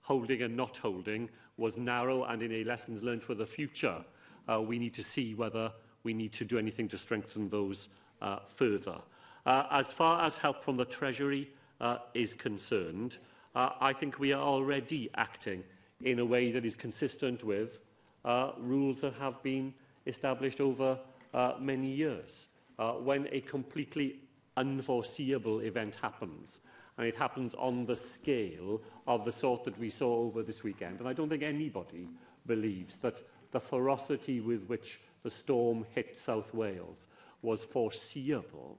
[0.01, 4.03] holding and not holding was narrow and in a lessons learned for the future
[4.49, 5.71] uh, we need to see whether
[6.03, 7.89] we need to do anything to strengthen those
[8.21, 8.97] uh, further.
[9.45, 11.49] Uh, as far as help from the Treasury
[11.79, 13.17] uh, is concerned,
[13.55, 15.63] uh, I think we are already acting
[16.03, 17.77] in a way that is consistent with
[18.23, 19.73] uh, rules that have been
[20.07, 20.97] established over
[21.33, 22.47] uh, many years.
[22.79, 24.17] Uh, when a completely
[24.57, 26.59] unforeseeable event happens,
[26.97, 30.99] and it happens on the scale of the sort that we saw over this weekend,
[30.99, 32.07] and I don't think anybody
[32.47, 33.21] believes that
[33.51, 37.07] the ferocity with which the storm hit South Wales
[37.41, 38.77] was foreseeable,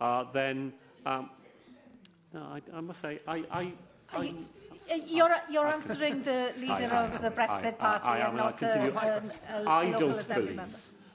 [0.00, 0.72] uh, then
[1.06, 1.30] um,
[2.32, 3.72] no, I, I must say, I, I,
[4.12, 4.32] I,
[5.06, 8.62] you're, you're answering the leader of the Brexit I, party I, I, I and not
[8.62, 9.06] uh, the, a,
[9.58, 10.60] a, a I don't believe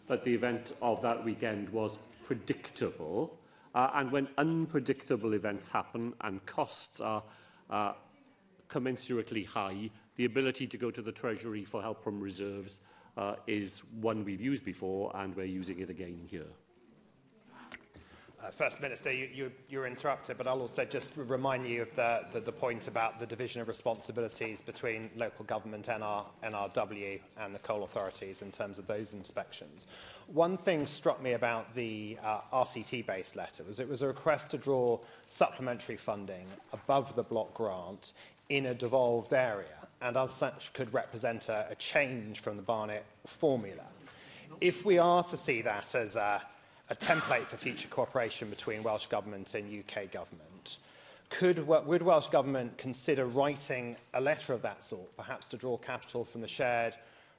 [0.07, 3.39] that the event of that weekend was predictable.
[3.73, 7.21] Uh, and when unpredictable events happen and costs are
[7.69, 7.91] uh,
[8.69, 12.79] commensurately high, the ability to go to the Treasury for help from reserves–
[13.17, 16.43] uh, is one we've used before and we're using it again here.
[18.43, 22.23] Uh, First Minister, you, you, you're interrupted, but I'll also just remind you of the,
[22.33, 27.59] the, the point about the division of responsibilities between local government, NR, NRW and the
[27.59, 29.87] coal authorities in terms of those inspections.
[30.27, 34.57] One thing struck me about the uh, RCT-based letter was it was a request to
[34.59, 38.11] draw supplementary funding above the block grant
[38.49, 43.05] in a devolved area and as such could represent a, a change from the Barnett
[43.27, 43.83] formula.
[44.61, 46.41] If we are to see that as a,
[46.89, 50.77] a template for future cooperation between Welsh Government and UK Government,
[51.29, 56.25] could, would Welsh Government consider writing a letter of that sort, perhaps to draw capital
[56.25, 56.95] from the shared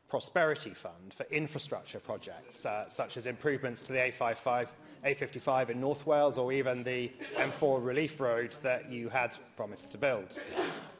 [0.08, 4.68] Prosperity Fund for infrastructure projects, uh, such as improvements to the A55
[5.04, 9.98] A55 in North Wales or even the M4 relief road that you had promised to
[9.98, 10.36] build.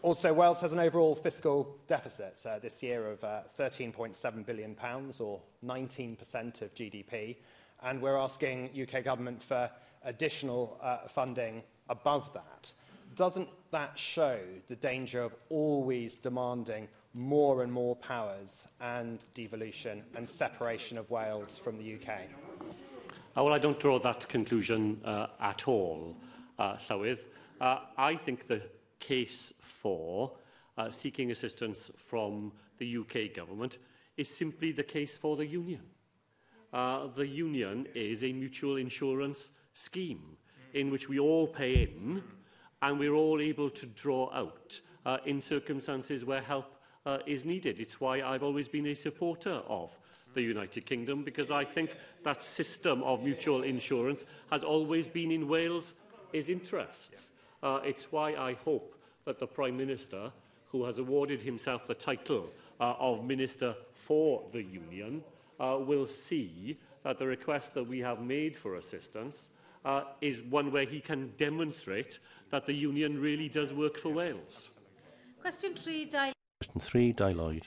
[0.02, 5.20] Also, Wales has an overall fiscal deficit uh, this year of uh, £13.7 billion pounds,
[5.20, 7.36] or 19% of GDP,
[7.82, 9.70] and we're asking UK government for
[10.04, 12.72] additional uh, funding above that.
[13.16, 14.38] Doesn't that show
[14.68, 21.58] the danger of always demanding more and more powers and devolution and separation of Wales
[21.58, 22.20] from the UK?
[23.38, 26.16] Uh, well, I don't draw that conclusion uh, at all,
[26.58, 27.18] uh, Llywydd.
[27.60, 28.62] Uh, I think the
[28.98, 30.32] case for
[30.78, 33.76] uh, seeking assistance from the UK government
[34.16, 35.82] is simply the case for the union.
[36.72, 40.38] Uh, the union is a mutual insurance scheme
[40.72, 42.22] in which we all pay in
[42.80, 46.74] and we're all able to draw out uh, in circumstances where help
[47.04, 47.78] uh, is needed.
[47.80, 49.98] It's why I've always been a supporter of
[50.36, 55.48] the United Kingdom because I think that system of mutual insurance has always been in
[55.48, 55.94] Wales'
[56.32, 57.32] interests.
[57.62, 60.30] Uh, it's why I hope that the Prime Minister,
[60.70, 65.24] who has awarded himself the title uh, of Minister for the Union,
[65.58, 69.50] uh, will see that the request that we have made for assistance
[69.84, 72.18] uh, is one where he can demonstrate
[72.50, 74.68] that the union really does work for Wales.
[75.40, 77.62] Question 3, Di Question 3, Di Lloyd.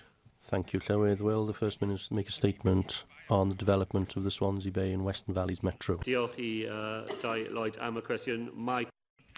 [0.50, 1.22] Thank you, Llywydd.
[1.22, 5.06] Will the First Minister make a statement on the development of the Swansea Bay and
[5.06, 5.97] Western Valleys Metro?
[5.97, 8.50] Diolch i uh, Dai Lloyd am y cwestiwn.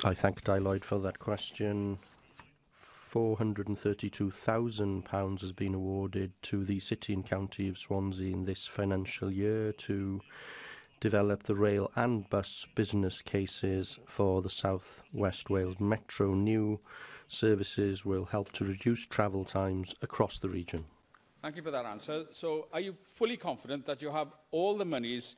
[0.06, 2.00] I thank Dai Lloyd for that question.
[2.78, 9.74] £432,000 has been awarded to the City and County of Swansea in this financial year
[9.74, 10.22] to
[11.02, 16.34] develop the rail and bus business cases for the South West Wales Metro.
[16.34, 16.80] New
[17.28, 20.86] services will help to reduce travel times across the region.
[21.42, 22.26] Thank you for that answer.
[22.32, 25.36] So are you fully confident that you have all the monies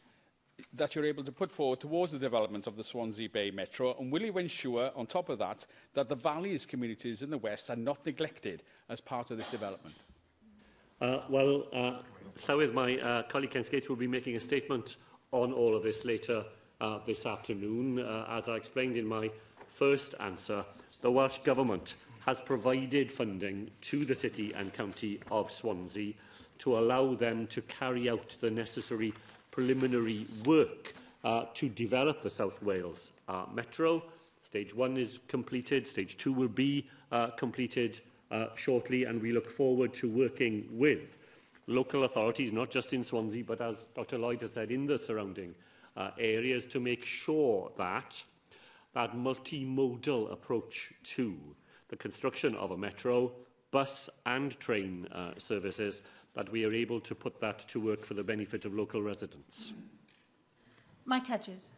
[0.73, 3.95] that you're able to put forward towards the development of the Swansea Bay Metro?
[3.97, 7.69] And will you ensure, on top of that, that the valleys communities in the West
[7.69, 9.95] are not neglected as part of this development?
[10.99, 11.99] Uh, well, uh,
[12.47, 14.97] Llywydd, my uh, colleague Ken Skates will be making a statement
[15.31, 16.43] on all of this later
[16.81, 17.99] uh, this afternoon.
[17.99, 19.31] Uh, as I explained in my
[19.69, 20.65] first answer,
[20.99, 21.95] the Welsh Government
[22.26, 26.13] has provided funding to the City and County of Swansea
[26.57, 29.13] to allow them to carry out the necessary
[29.51, 30.93] preliminary work
[31.26, 34.01] uh, to develop the South Wales uh, Metro.
[34.41, 37.99] Stage one is completed, stage two will be uh, completed
[38.32, 41.17] uh, shortly, and we look forward to working with
[41.67, 45.53] local authorities, not just in Swansea, but as Dr Lloyd has said, in the surrounding
[45.97, 48.24] uh, areas to make sure that
[48.93, 51.36] that multimodal approach to
[51.93, 53.31] the construction of a metro,
[53.69, 56.01] bus and train uh, services,
[56.33, 59.73] that we are able to put that to work for the benefit of local residents.
[61.05, 61.73] Mike Hedges.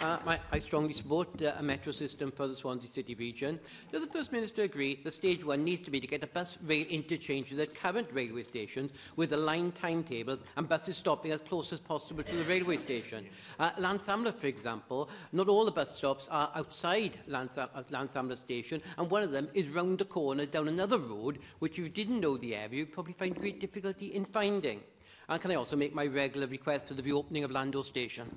[0.00, 3.60] Uh, my, I strongly support uh, a metro system for the Swansea City region.
[3.92, 6.56] Does the First Minister agree that stage one needs to be to get a bus
[6.64, 11.80] rail interchange the current railway stations with line timetables and buses stopping as close as
[11.80, 13.26] possible to the railway station?
[13.60, 19.10] Uh, Lansamler, for example, not all the bus stops are outside Lansamler uh, station and
[19.10, 22.56] one of them is round the corner down another road which you didn't know the
[22.56, 24.80] area you'd probably find great difficulty in finding.
[25.28, 28.34] And can I also make my regular request for the reopening of Lando station?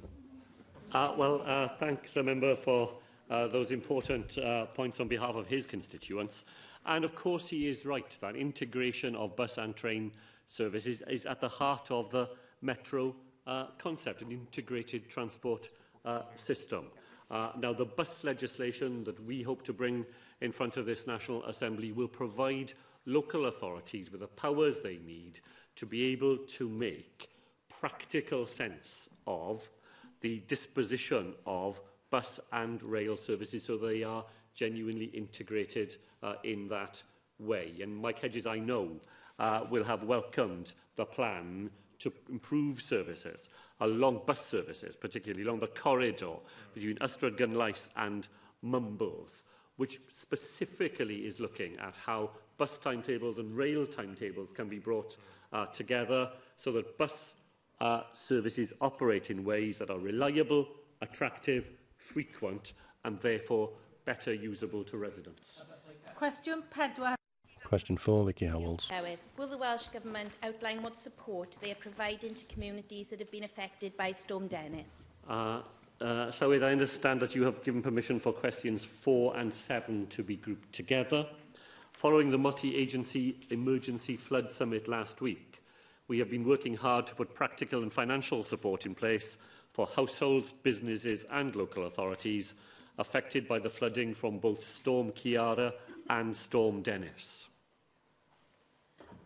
[0.91, 2.89] Uh, well, uh, thank the member for
[3.29, 6.45] uh, those important uh, points on behalf of his constituents.
[6.85, 10.11] And of course, he is right that integration of bus and train
[10.47, 12.29] services is at the heart of the
[12.61, 13.15] metro
[13.47, 15.69] uh, concept, an integrated transport
[16.05, 16.85] uh, system.
[17.31, 20.05] Uh, now, the bus legislation that we hope to bring
[20.41, 22.71] in front of this National Assembly will provide
[23.07, 25.39] local authorities with the powers they need
[25.75, 27.29] to be able to make
[27.67, 29.67] practical sense of
[30.25, 37.03] the disposition of bus and rail services so they are genuinely integrated uh, in that
[37.37, 37.71] way.
[37.83, 38.89] And Mike Hedges, I know,
[39.37, 41.69] uh, will have welcomed the plan
[41.99, 43.49] to improve services
[43.81, 46.33] along bus services, particularly along the corridor
[46.73, 48.27] between Ystrad Gynlais and
[48.63, 49.43] Mumbles,
[49.77, 55.17] which specifically is looking at how bus timetables and rail timetables can be brought
[55.53, 57.35] uh, together so that bus
[57.81, 60.67] uh, services operate in ways that are reliable,
[61.01, 62.73] attractive, frequent
[63.03, 63.69] and therefore
[64.05, 65.61] better usable to residents.
[66.15, 67.15] Question pedwar.
[67.63, 68.91] Question 4, Vicky Howells.
[69.37, 73.43] Will the Welsh Government outline what support they are providing to communities that have been
[73.43, 75.09] affected by Storm Dennis?
[75.27, 75.61] Uh,
[75.99, 80.21] uh, Llywyd, I understand that you have given permission for questions 4 and 7 to
[80.21, 81.25] be grouped together.
[81.93, 85.54] Following the multi-agency emergency flood summit last week,
[86.07, 89.37] we have been working hard to put practical and financial support in place
[89.71, 92.53] for households, businesses and local authorities
[92.97, 95.73] affected by the flooding from both Storm Kiara
[96.09, 97.47] and Storm Dennis.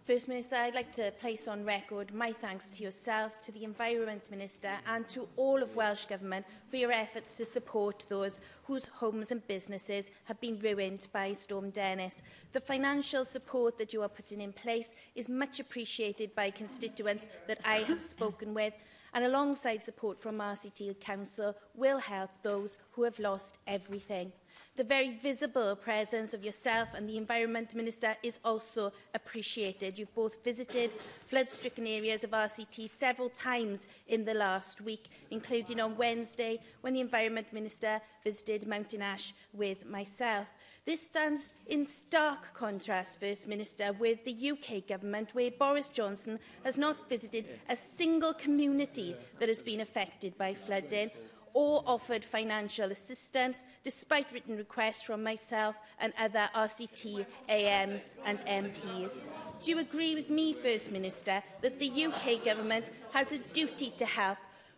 [0.10, 4.28] First Minister, I'd like to place on record my thanks to yourself, to the Environment
[4.32, 9.30] Minister and to all of Welsh Government for your efforts to support those whose homes
[9.30, 12.24] and businesses have been ruined by Storm Dennis.
[12.54, 17.60] The financial support that you are putting in place is much appreciated by constituents that
[17.64, 18.74] I have spoken with
[19.14, 24.32] and alongside support from RCT Council will help those who have lost everything
[24.80, 30.00] the very visible presence of yourself and the Environment Minister is also appreciated.
[30.00, 30.92] You've both visited
[31.28, 37.02] flood-stricken areas of RCT several times in the last week, including on Wednesday when the
[37.02, 40.48] Environment Minister visited Mountain Ash with myself.
[40.86, 46.78] This stands in stark contrast, First Minister, with the UK government, where Boris Johnson has
[46.78, 51.12] not visited a single community that has been affected by flooding,
[51.54, 59.20] or offered financial assistance, despite written requests from myself and other RCT AMs and MPs.
[59.62, 64.06] Do you agree with me, First Minister, that the UK Government has a duty to
[64.06, 64.38] help,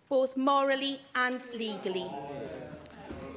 [0.09, 2.09] both morally and legally?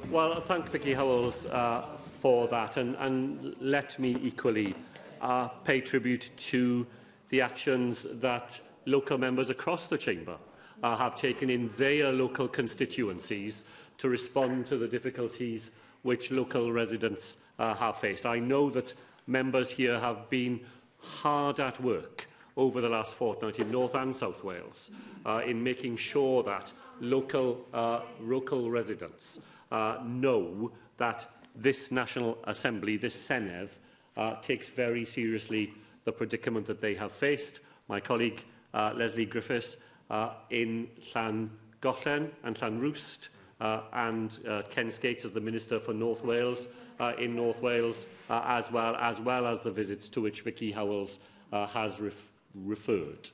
[0.09, 1.87] Well, I thank Vicky Howells uh,
[2.21, 4.75] for that, and, and let me equally
[5.21, 6.85] uh, pay tribute to
[7.29, 10.37] the actions that local members across the chamber
[10.85, 13.63] uh, have taken in their local constituencies
[13.97, 15.71] to respond to the difficulties
[16.03, 18.27] which local residents uh, have faced.
[18.27, 18.93] I know that
[19.25, 20.59] members here have been
[21.01, 24.91] hard at work over the last fortnight in North and South Wales
[25.25, 26.71] uh, in making sure that
[27.01, 29.39] local, uh, local residents
[29.71, 33.69] uh, know that this National Assembly, this Senedd,
[34.17, 35.73] uh, takes very seriously
[36.03, 37.61] the predicament that they have faced.
[37.87, 38.43] My colleague
[38.75, 39.77] uh, Leslie Griffiths
[40.09, 41.49] uh, in Llan
[41.81, 43.29] Gollen and Llan Roost,
[43.61, 46.67] uh, and uh, Ken Skates as the Minister for North Wales
[46.99, 50.71] uh, in North Wales, uh, as, well, as well as the visits to which Vicky
[50.71, 51.19] Howells
[51.51, 53.29] uh, has ref referred.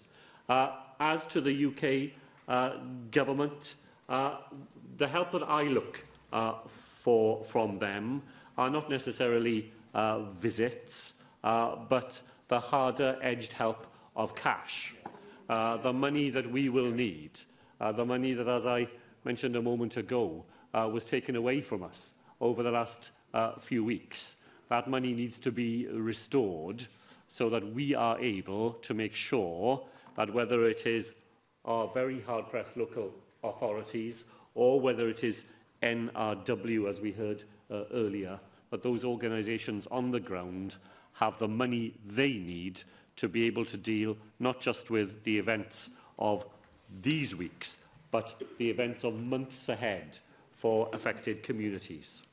[0.49, 2.11] Uh, as to the UK
[2.47, 2.77] uh,
[3.11, 3.75] government,
[4.09, 4.37] uh,
[4.97, 6.03] the help that I look
[6.33, 8.21] uh, for from them
[8.57, 11.13] are not necessarily uh, visits,
[11.43, 14.93] uh, but the harder-edged help of cash
[15.51, 17.31] uh, the money that we will need,
[17.81, 18.87] uh, the money that, as I
[19.25, 23.83] mentioned a moment ago, uh, was taken away from us over the last uh, few
[23.83, 24.37] weeks.
[24.69, 26.87] That money needs to be restored
[27.27, 29.85] so that we are able to make sure
[30.15, 31.13] that whether it is
[31.65, 34.23] our very hard-pressed local authorities
[34.55, 35.43] or whether it is
[35.83, 38.39] NRW, as we heard uh, earlier,
[38.69, 40.77] that those organisations on the ground
[41.13, 42.81] have the money they need
[43.21, 46.43] to be able to deal not just with the events of
[47.03, 47.77] these weeks,
[48.09, 50.17] but the events of months ahead
[50.53, 52.23] for affected communities.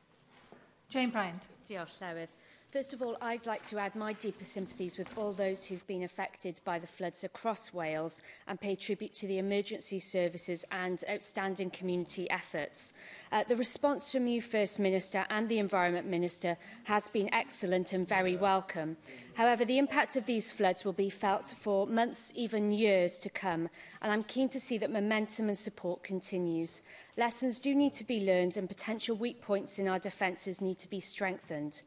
[0.89, 1.47] Jane Bryant.
[1.68, 2.28] Diolch, Llewydd.
[2.71, 6.03] First of all, I'd like to add my deepest sympathies with all those who've been
[6.03, 11.71] affected by the floods across Wales and pay tribute to the emergency services and outstanding
[11.71, 12.93] community efforts.
[13.33, 18.07] Uh, the response from you, First Minister, and the Environment Minister has been excellent and
[18.07, 18.99] very welcome.
[19.33, 23.71] However, the impact of these floods will be felt for months, even years to come,
[24.03, 26.83] and I'm keen to see that momentum and support continues.
[27.16, 30.89] Lessons do need to be learned and potential weak points in our defences need to
[30.91, 31.81] be strengthened.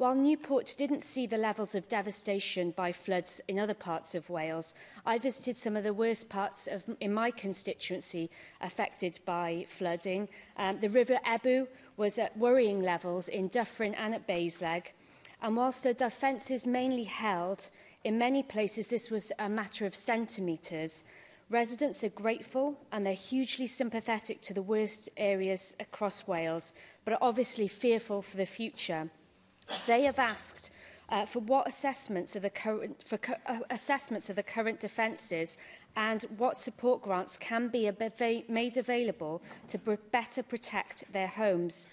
[0.00, 4.74] While Newport didn't see the levels of devastation by floods in other parts of Wales,
[5.04, 8.30] I visited some of the worst parts of, in my constituency
[8.62, 10.30] affected by flooding.
[10.56, 14.86] Um, the River Ebu was at worrying levels in Dufferin and at Baysleg.
[15.42, 17.68] And whilst the defences mainly held,
[18.02, 21.04] in many places this was a matter of centimetres.
[21.50, 26.72] Residents are grateful and they're hugely sympathetic to the worst areas across Wales,
[27.04, 29.10] but are obviously fearful for the future.
[29.86, 30.70] They have asked
[31.08, 35.56] uh, for what assessments of the current for uh, assessments of the current defences
[35.96, 37.96] and what support grants can be av
[38.48, 39.78] made available to
[40.10, 41.88] better protect their homes.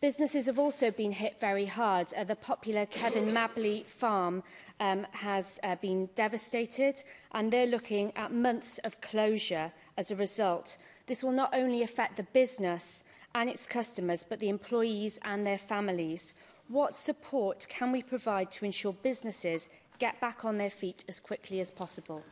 [0.00, 2.12] Businesses have also been hit very hard.
[2.16, 4.44] Uh, the popular Kevin Mabley farm
[4.78, 7.02] um, has uh, been devastated
[7.32, 10.78] and they're looking at months of closure as a result.
[11.06, 13.02] This will not only affect the business
[13.34, 16.32] and its customers, but the employees and their families.
[16.70, 21.60] What support can we provide to ensure businesses get back on their feet as quickly
[21.60, 22.22] as possible?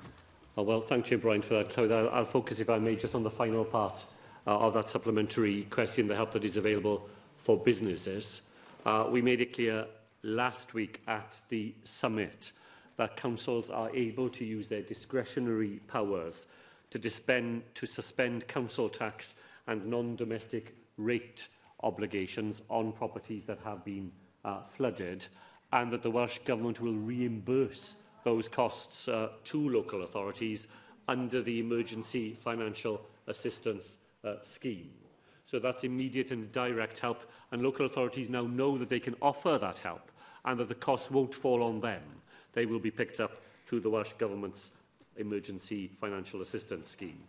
[0.59, 1.91] Oh, well, thank you, Brian, for that, Cloud.
[1.91, 4.05] I'll, I'll focus, if I may, just on the final part
[4.47, 7.09] uh, of that supplementary question, the help that is available
[7.39, 8.43] for businesses.
[8.84, 9.87] Uh, we made it clear
[10.22, 12.53] last week at the summit
[12.99, 16.49] that councils are able to use their discretionary powers
[16.91, 19.34] to, dispend, to suspend council tax
[19.66, 21.49] and non-domestic rate
[21.82, 24.12] obligations on properties that have been
[24.47, 25.26] uh, flooded
[25.72, 30.68] and that the Welsh Government will reimburse those costs uh, to local authorities
[31.09, 34.90] under the Emergency Financial Assistance uh, Scheme.
[35.44, 37.22] So that's immediate and direct help,
[37.53, 40.11] and local authorities now know that they can offer that help
[40.44, 42.03] and that the costs won't fall on them.
[42.53, 44.72] They will be picked up through the Welsh Government's
[45.16, 47.20] Emergency Financial Assistance Scheme.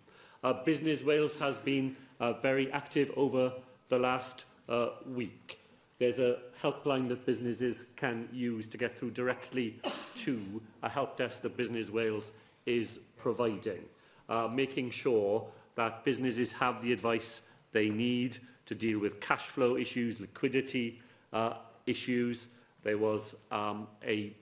[0.44, 3.52] Uh, Business Wales has been uh, very active over
[3.90, 5.60] the last uh, week.
[6.00, 9.80] There's a helpline that businesses can use to get through directly
[10.18, 12.34] to a help desk that Business Wales
[12.68, 13.82] is providing,
[14.30, 18.38] uh, making sure that businesses have the advice they need
[18.68, 21.00] to deal with cash flow issues, liquidity
[21.34, 21.54] uh,
[21.88, 22.48] issues.
[22.84, 24.34] There was um, a,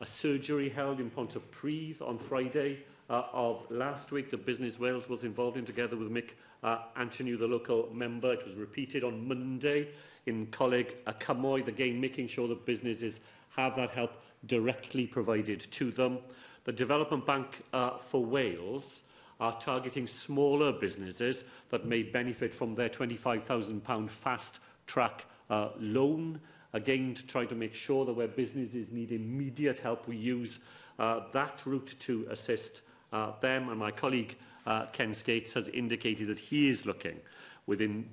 [0.00, 5.22] a surgery held in Pontypridd on Friday uh, of last week that Business Wales was
[5.22, 6.30] involved in together with Mick
[6.64, 8.32] uh, Anthony, the local member.
[8.32, 9.88] It was repeated on Monday.
[10.26, 13.20] in colleague a Camoid, again, making sure that businesses
[13.56, 14.12] have that help
[14.46, 16.18] directly provided to them.
[16.64, 19.02] The Development Bank uh, for Wales
[19.38, 26.40] are targeting smaller businesses that may benefit from their £25,000 fast track uh, loan.
[26.72, 30.58] Again, to try to make sure that where businesses need immediate help, we use
[30.98, 33.68] uh, that route to assist uh, them.
[33.68, 37.18] And my colleague uh, Ken Skates has indicated that he is looking
[37.66, 38.06] within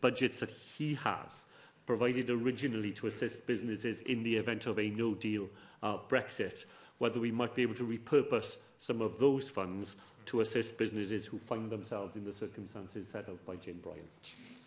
[0.00, 1.46] budgets that he has
[1.86, 5.48] provided originally to assist businesses in the event of a no-deal
[5.82, 6.64] uh, Brexit,
[6.98, 11.38] whether we might be able to repurpose some of those funds to assist businesses who
[11.38, 14.02] find themselves in the circumstances set out by Jane Bryant.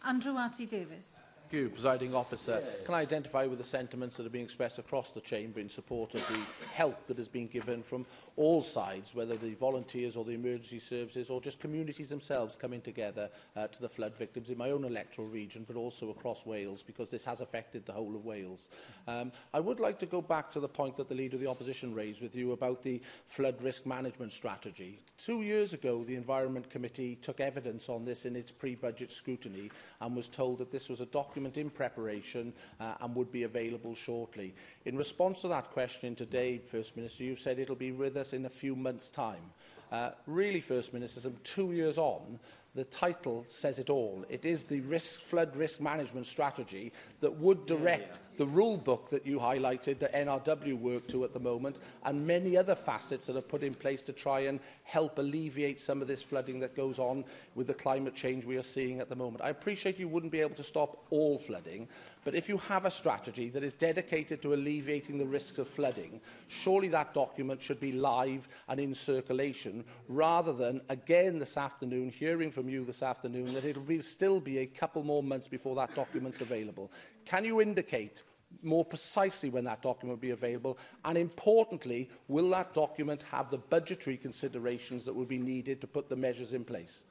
[0.05, 1.19] Andrew Arty Davis.
[1.51, 2.61] Thank you, presiding officer.
[2.63, 2.85] Yeah.
[2.85, 6.13] Can I identify with the sentiments that are being expressed across the chamber in support
[6.13, 6.39] of the
[6.71, 8.05] help that has been given from
[8.39, 13.29] all sides, whether the volunteers or the emergency services or just communities themselves coming together
[13.57, 17.09] uh, to the flood victims in my own electoral region, but also across Wales, because
[17.09, 18.69] this has affected the whole of Wales.
[19.09, 21.49] Um, I would like to go back to the point that the Leader of the
[21.49, 25.01] Opposition raised with you about the flood risk management strategy.
[25.17, 29.69] Two years ago, the Environment Committee took evidence on this in its pre-budget scrutiny
[29.99, 33.95] and was told that this was a document in preparation uh, and would be available
[33.95, 34.55] shortly.
[34.85, 38.45] In response to that question today, First Minister, you said it'll be with us in
[38.45, 39.43] a few months' time.
[39.91, 42.39] Uh, really, First Minister, some two years on,
[42.75, 44.23] the title says it all.
[44.29, 48.37] It is the risk, flood risk management strategy that would direct yeah, yeah.
[48.37, 52.55] the rule book that you highlighted, that NRW work to at the moment, and many
[52.55, 56.21] other facets that are put in place to try and help alleviate some of this
[56.21, 57.25] flooding that goes on
[57.55, 59.43] with the climate change we are seeing at the moment.
[59.43, 61.87] I appreciate you wouldn't be able to stop all flooding,
[62.23, 66.21] but if you have a strategy that is dedicated to alleviating the risks of flooding,
[66.49, 72.51] surely that document should be live and in circulation rather than, again this afternoon, hearing
[72.51, 75.75] from you this afternoon that it will be, still be a couple more months before
[75.75, 76.91] that document's available?
[77.25, 78.23] Can you indicate
[78.63, 80.77] more precisely when that document will be available?
[81.05, 86.09] And importantly, will that document have the budgetary considerations that will be needed to put
[86.09, 87.05] the measures in place?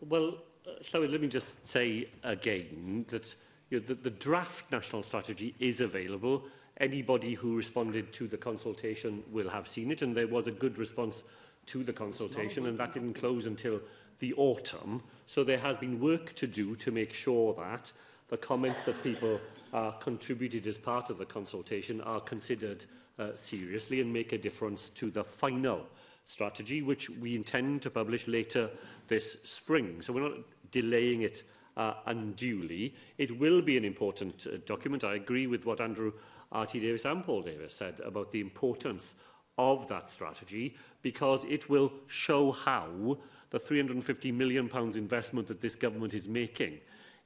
[0.00, 0.38] Well,
[0.94, 3.34] uh, let me just say again that
[3.70, 6.42] you know, the, the draft national strategy is available.
[6.78, 10.78] Anybody who responded to the consultation will have seen it, and there was a good
[10.78, 11.24] response
[11.70, 13.80] to the consultation and that didn't close until
[14.18, 15.00] the autumn.
[15.28, 17.92] So there has been work to do to make sure that
[18.28, 19.40] the comments that people
[19.72, 22.84] uh, contributed as part of the consultation are considered
[23.20, 25.86] uh, seriously and make a difference to the final
[26.26, 28.68] strategy, which we intend to publish later
[29.06, 30.02] this spring.
[30.02, 30.38] So we're not
[30.72, 31.44] delaying it
[31.76, 32.96] uh, unduly.
[33.16, 35.04] It will be an important uh, document.
[35.04, 36.12] I agree with what Andrew
[36.50, 36.80] R.T.
[36.80, 39.14] Davis and Paul Davis said about the importance
[39.60, 43.18] of that strategy because it will show how
[43.50, 46.78] the £350 million pounds investment that this government is making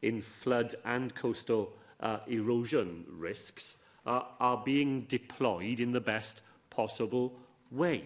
[0.03, 3.76] in flood and coastal uh, erosion risks
[4.07, 7.32] uh, are being deployed in the best possible
[7.70, 8.03] way.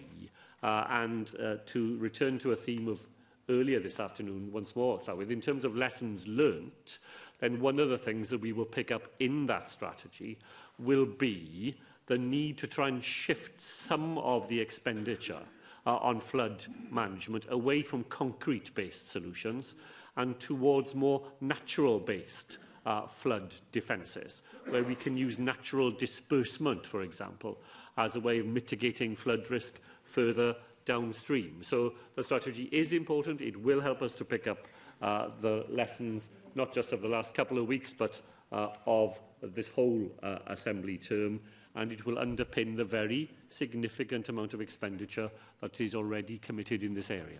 [0.61, 3.05] Uh, and uh, to return to a theme of
[3.49, 6.99] earlier this afternoon once more, with in terms of lessons learnt,
[7.39, 10.37] then one of the things that we will pick up in that strategy
[10.77, 11.73] will be
[12.09, 15.39] the need to try and shift some of the expenditure
[15.85, 19.75] uh, on flood management away from concrete-based solutions
[20.17, 27.59] and towards more natural-based uh, flood defences, where we can use natural disbursement, for example,
[27.97, 30.55] as a way of mitigating flood risk further
[30.85, 31.61] downstream.
[31.61, 33.39] So the strategy is important.
[33.39, 34.65] It will help us to pick up
[35.03, 38.19] uh, the lessons, not just of the last couple of weeks, but
[38.51, 41.39] uh, of this whole uh, Assembly term
[41.75, 45.29] and it will underpin the very significant amount of expenditure
[45.61, 47.39] that is already committed in this area.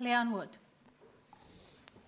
[0.00, 0.48] Leanne Wood.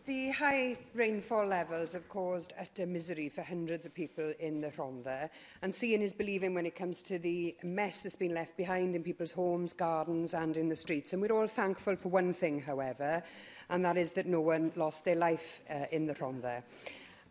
[0.06, 5.28] The high rainfall levels have caused utter misery for hundreds of people in the Rhondda
[5.60, 9.02] and seeing is believing when it comes to the mess that's been left behind in
[9.02, 11.12] people's homes, gardens and in the streets.
[11.12, 13.22] And we're all thankful for one thing, however,
[13.68, 16.62] and that is that no one lost their life uh, in the Rhondda.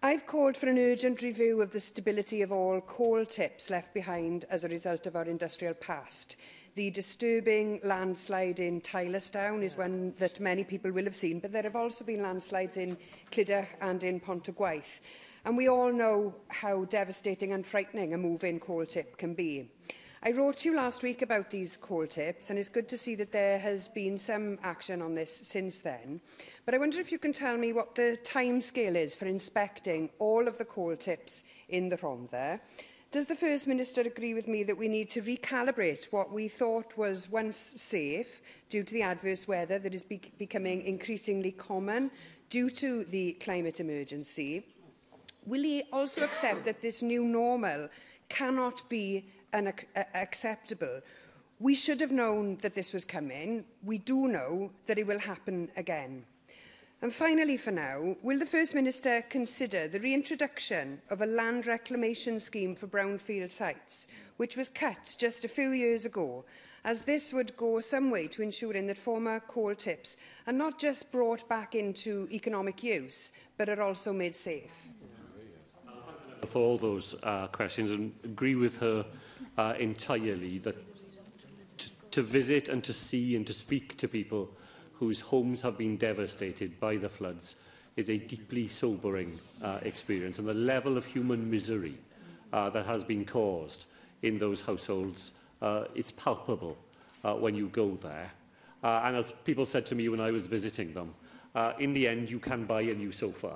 [0.03, 4.45] I've called for an urgent review of the stability of all coal tips left behind
[4.51, 6.37] as a result of our industrial past.
[6.75, 11.63] The disturbing landslide in Tylerstown is one that many people will have seen, but there
[11.63, 12.95] have also been landslides in
[13.31, 14.99] Clydach and in Pontygwaith.
[15.45, 19.67] And we all know how devastating and frightening a move-in coal tip can be.
[20.23, 23.13] I wrote to you last week about these coal tips, and it's good to see
[23.15, 26.19] that there has been some action on this since then.
[26.65, 30.09] But I wonder if you can tell me what the time scale is for inspecting
[30.17, 32.59] all of the coal tips in the Rhondda.
[33.11, 36.97] Does the First Minister agree with me that we need to recalibrate what we thought
[36.97, 42.09] was once safe due to the adverse weather that is be becoming increasingly common
[42.49, 44.65] due to the climate emergency?
[45.45, 47.87] Will he also accept that this new normal
[48.29, 51.01] cannot be unacceptable.
[51.59, 53.65] We should have known that this was coming.
[53.83, 56.25] We do know that it will happen again.
[57.01, 62.39] And finally, for now, will the First Minister consider the reintroduction of a land reclamation
[62.39, 66.43] scheme for brownfield sites, which was cut just a few years ago,
[66.85, 70.17] as this would go some way to ensuring that former coal tips
[70.47, 74.87] are not just brought back into economic use, but are also made safe?
[76.45, 79.05] for all those uh, questions and agree with her
[79.57, 80.75] uh, entirely that
[81.77, 84.49] to, to visit and to see and to speak to people
[84.93, 87.55] whose homes have been devastated by the floods
[87.95, 91.97] is a deeply sobering uh, experience and the level of human misery
[92.53, 93.85] uh, that has been caused
[94.21, 95.31] in those households
[95.61, 96.77] uh, it's palpable
[97.23, 98.31] uh, when you go there
[98.83, 101.13] uh, and as people said to me when I was visiting them
[101.55, 103.53] uh, in the end you can buy a new sofa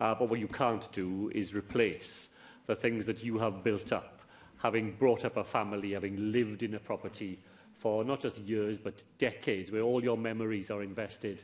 [0.00, 2.28] Uh, but what you can't do is replace
[2.66, 4.22] the things that you have built up,
[4.58, 7.38] having brought up a family, having lived in a property
[7.72, 11.42] for not just years but decades, where all your memories are invested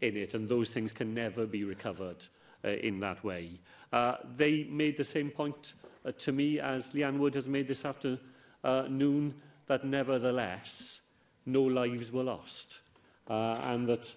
[0.00, 2.24] in it, and those things can never be recovered
[2.64, 3.58] uh, in that way.
[3.92, 5.74] Uh, they made the same point
[6.04, 8.18] uh, to me as Leanne Wood has made this afternoon,
[8.64, 9.34] uh, noon,
[9.66, 11.00] that nevertheless,
[11.46, 12.80] no lives were lost,
[13.28, 14.14] uh, and that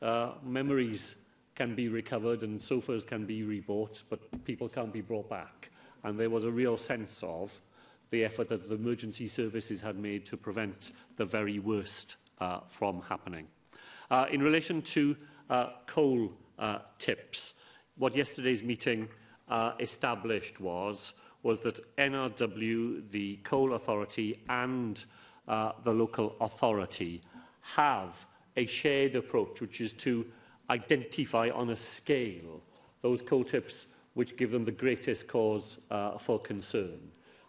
[0.00, 1.14] uh, memories
[1.62, 5.70] can be recovered and sofas can be rebought, but people can't be brought back.
[6.02, 7.60] And there was a real sense of
[8.10, 13.00] the effort that the emergency services had made to prevent the very worst uh, from
[13.02, 13.46] happening.
[14.10, 15.14] Uh, in relation to
[15.50, 17.54] uh, coal uh, tips,
[17.96, 19.08] what yesterday's meeting
[19.48, 21.12] uh, established was
[21.44, 25.04] was that NRW, the coal authority and
[25.46, 27.20] uh, the local authority
[27.60, 30.26] have a shared approach, which is to
[30.70, 32.62] identify on a scale
[33.00, 36.98] those coal tips which give them the greatest cause uh, for concern.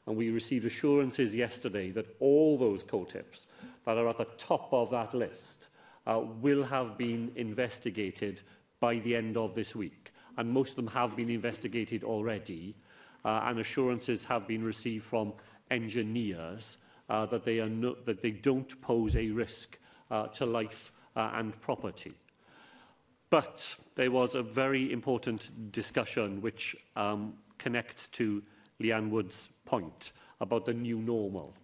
[0.08, 3.48] And we received assurances yesterday that all those coal tips
[3.86, 5.70] that are at the top of that list
[6.08, 8.42] uh, will have been investigated
[8.80, 10.12] by the end of this week.
[10.38, 12.76] And most of them have been investigated already.
[13.26, 15.32] Uh, and assurances have been received from
[15.72, 16.78] engineers
[17.10, 19.78] uh, that, they are no, that they don't pose a risk
[20.12, 22.14] uh, to life uh, and property.
[23.34, 28.44] But there was a very important discussion which um, connects to
[28.80, 31.56] Leanne Wood's point about the new normal.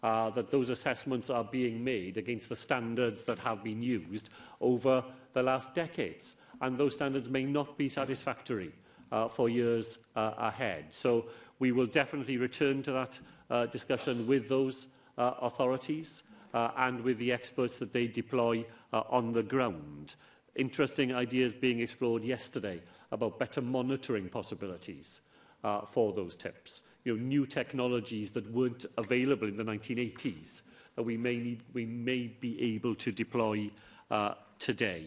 [0.00, 4.28] Uh, that those assessments are being made against the standards that have been used
[4.60, 6.36] over the last decades.
[6.60, 8.70] And those standards may not be satisfactory
[9.10, 10.84] uh, for years uh, ahead.
[10.94, 11.26] So
[11.58, 13.18] we will definitely return to that
[13.50, 14.86] uh, discussion with those
[15.18, 16.22] uh, authorities
[16.54, 20.14] uh, and with the experts that they deploy uh, on the ground
[20.54, 22.80] interesting ideas being explored yesterday
[23.10, 25.20] about better monitoring possibilities
[25.64, 26.82] uh, for those tips.
[27.04, 30.62] You know, new technologies that weren't available in the 1980s
[30.96, 33.70] that we may, need, we may be able to deploy
[34.10, 35.06] uh, today.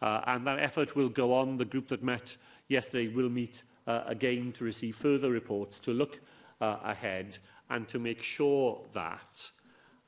[0.00, 1.56] Uh, and that effort will go on.
[1.56, 2.36] The group that met
[2.68, 6.20] yesterday will meet uh, again to receive further reports, to look
[6.60, 7.38] uh, ahead
[7.70, 9.50] and to make sure that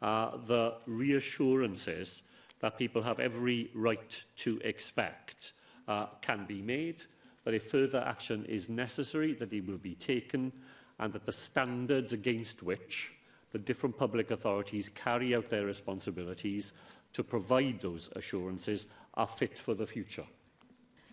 [0.03, 2.23] uh, the reassurances
[2.65, 5.53] that people have every right to expect
[5.87, 7.03] uh, can be made,
[7.45, 10.51] that if further action is necessary, that it will be taken,
[10.99, 13.13] and that the standards against which
[13.53, 16.73] the different public authorities carry out their responsibilities
[17.13, 20.25] to provide those assurances are fit for the future.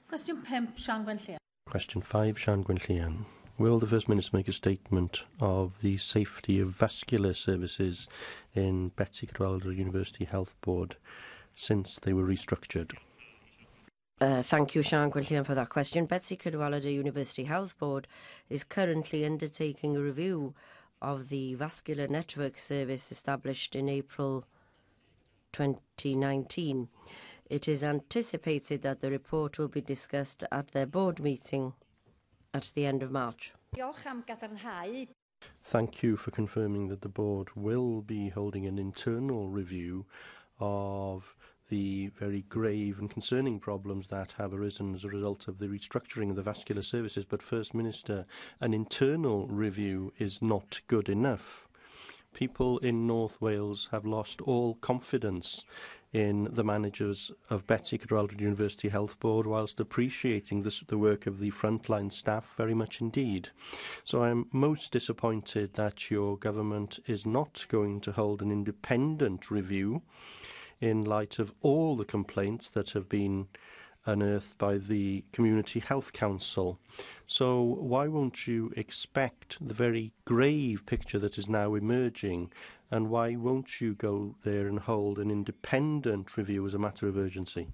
[0.07, 1.37] Question 5, Sian Gwynllian.
[1.69, 3.25] Question 5, Sian Gwynllian.
[3.57, 8.07] Will the First Minister make a statement of the safety of vascular services
[8.55, 10.95] in Betsy Cadwaladr University Health Board?
[11.55, 12.93] since they were restructured?
[14.19, 16.05] Uh, thank you, Sean Quinlan, for that question.
[16.05, 18.07] Betsy Cadwallader University Health Board
[18.49, 20.53] is currently undertaking a review
[21.01, 24.45] of the vascular network service established in April
[25.53, 26.87] 2019.
[27.49, 31.73] It is anticipated that the report will be discussed at their board meeting
[32.53, 33.53] at the end of March.
[35.63, 40.05] Thank you for confirming that the board will be holding an internal review
[40.61, 41.35] of
[41.69, 46.29] the very grave and concerning problems that have arisen as a result of the restructuring
[46.29, 47.25] of the vascular services.
[47.25, 48.25] But, First Minister,
[48.59, 51.67] an internal review is not good enough.
[52.33, 55.63] People in North Wales have lost all confidence
[56.13, 61.39] in the managers of Betsy Cadwaldron University Health Board, whilst appreciating this, the work of
[61.39, 63.49] the frontline staff very much indeed.
[64.03, 70.01] So I'm most disappointed that your government is not going to hold an independent review
[70.81, 73.47] in light of all the complaints that have been
[74.05, 76.79] unearthed by the Community Health Council.
[77.27, 82.51] So, why won't you expect the very grave picture that is now emerging?
[82.89, 87.17] And why won't you go there and hold an independent review as a matter of
[87.17, 87.67] urgency?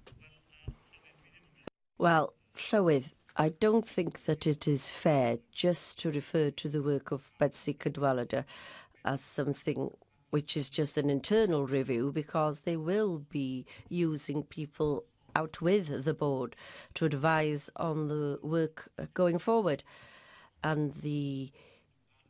[1.96, 3.06] Well, Llywydd,
[3.36, 7.72] I don't think that it is fair just to refer to the work of Betsy
[7.72, 8.44] Cadwallader
[9.04, 9.90] as something
[10.30, 15.04] which is just an internal review because they will be using people
[15.38, 16.56] out with the board
[16.94, 19.84] to advise on the work uh, going forward.
[20.64, 21.52] And the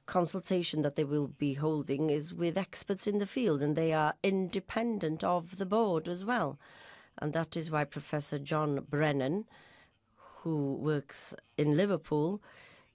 [0.05, 4.15] consultation that they will be holding is with experts in the field, and they are
[4.23, 6.59] independent of the board as well.
[7.21, 9.47] And that is why Professor John Brennan,
[10.43, 12.43] who works in Liverpool,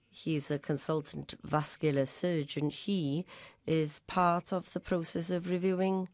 [0.08, 3.26] he's a consultant vascular surgeon, he
[3.66, 6.08] is part of the process of reviewing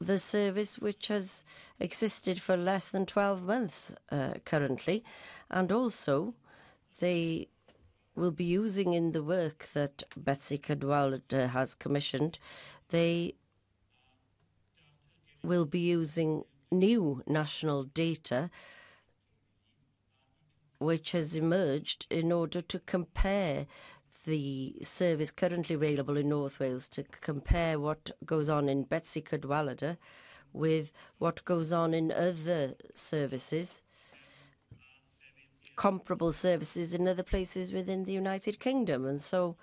[0.00, 1.44] the service, which has
[1.78, 5.04] existed for less than 12 months uh, currently.
[5.50, 6.34] And also,
[7.00, 7.48] they
[8.16, 12.38] will be using in the work that Betsy Cadwallader has commissioned,
[12.88, 13.34] they
[15.42, 18.50] will be using new national data
[20.78, 23.66] which has emerged in order to compare
[24.30, 29.98] the service currently available in North Wales to compare what goes on in Betsy Cadwallader
[30.52, 33.82] with what goes on in other services,
[35.74, 39.04] comparable services in other places within the United Kingdom.
[39.04, 39.56] And so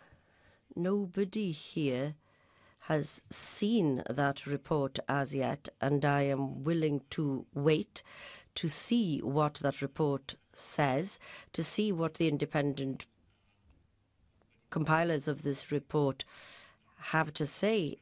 [0.76, 2.15] nobody here
[2.89, 8.03] has seen that report as yet, and I am willing to wait
[8.55, 11.20] to see what that report says,
[11.53, 13.05] to see what the independent
[14.70, 16.24] compilers of this report
[16.99, 17.97] have to say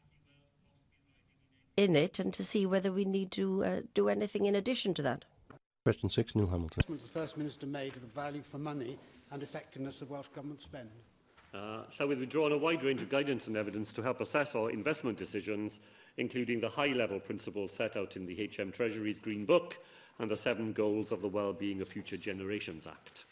[1.77, 5.01] in it and to see whether we need to uh, do anything in addition to
[5.01, 5.25] that.
[5.83, 6.81] Question 6, Neil Hamilton.
[6.87, 8.97] the First Minister made of the value for money
[9.31, 10.89] and effectiveness of Welsh Government spend?
[11.53, 14.55] Uh, shall we withdraw on a wide range of guidance and evidence to help assess
[14.55, 15.79] our investment decisions,
[16.17, 19.77] including the high-level principles set out in the HM Treasury's Green Book
[20.19, 23.25] and the seven goals of the Wellbeing of Future Generations Act?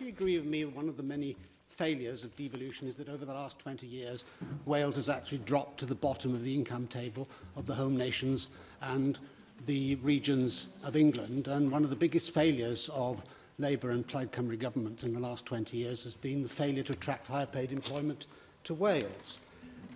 [0.00, 1.36] do you agree with me one of the many
[1.68, 4.24] failures of devolution is that over the last 20 years,
[4.64, 8.48] Wales has actually dropped to the bottom of the income table of the home nations
[8.80, 9.18] and
[9.66, 11.48] the regions of England.
[11.48, 13.22] And one of the biggest failures of
[13.58, 16.94] Labour and Plaid Cymru government in the last 20 years has been the failure to
[16.94, 18.24] attract higher paid employment
[18.64, 19.38] to Wales.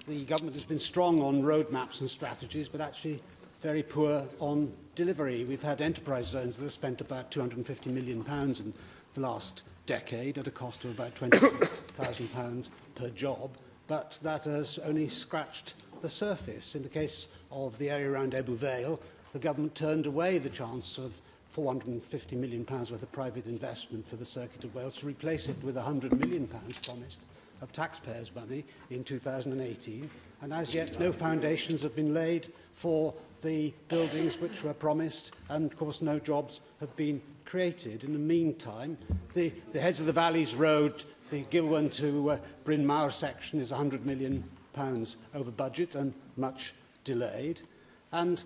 [0.06, 3.22] The government has been strong on roadmaps and strategies, but actually
[3.62, 5.46] very poor on delivery.
[5.48, 8.74] We've had enterprise zones that have spent about £250 million in
[9.14, 13.50] the last decade at a cost of about £20,000 per job,
[13.86, 16.74] but that has only scratched the surface.
[16.74, 19.00] In the case of the area around Ebu Vale,
[19.32, 21.18] the government turned away the chance of
[21.54, 25.76] £450 million worth of private investment for the Circuit of Wales to replace it with
[25.76, 27.22] £100 million promised
[27.62, 30.10] of taxpayers' money in 2018.
[30.42, 35.70] And as yet, no foundations have been laid for the buildings which were promised, and
[35.70, 37.20] of course, no jobs have been
[37.54, 38.02] created.
[38.02, 38.98] In the meantime,
[39.32, 43.70] the, the Heads of the Valleys Road, the Gilwan to uh, Bryn Mawr section is
[43.70, 44.42] 100 million
[44.72, 46.74] pounds over budget and much
[47.04, 47.62] delayed.
[48.10, 48.42] And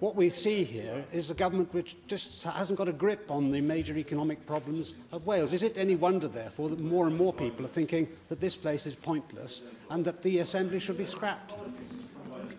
[0.00, 3.62] what we see here is a government which just hasn't got a grip on the
[3.62, 5.54] major economic problems of Wales.
[5.54, 8.84] Is it any wonder, therefore, that more and more people are thinking that this place
[8.84, 11.54] is pointless and that the Assembly should be scrapped?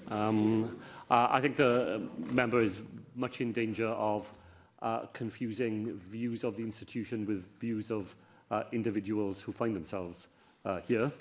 [0.09, 0.79] Um,
[1.11, 2.81] I think the member is
[3.15, 4.27] much in danger of
[4.81, 8.15] uh, confusing views of the institution with views of
[8.49, 10.27] uh, individuals who find themselves
[10.65, 11.11] uh, here.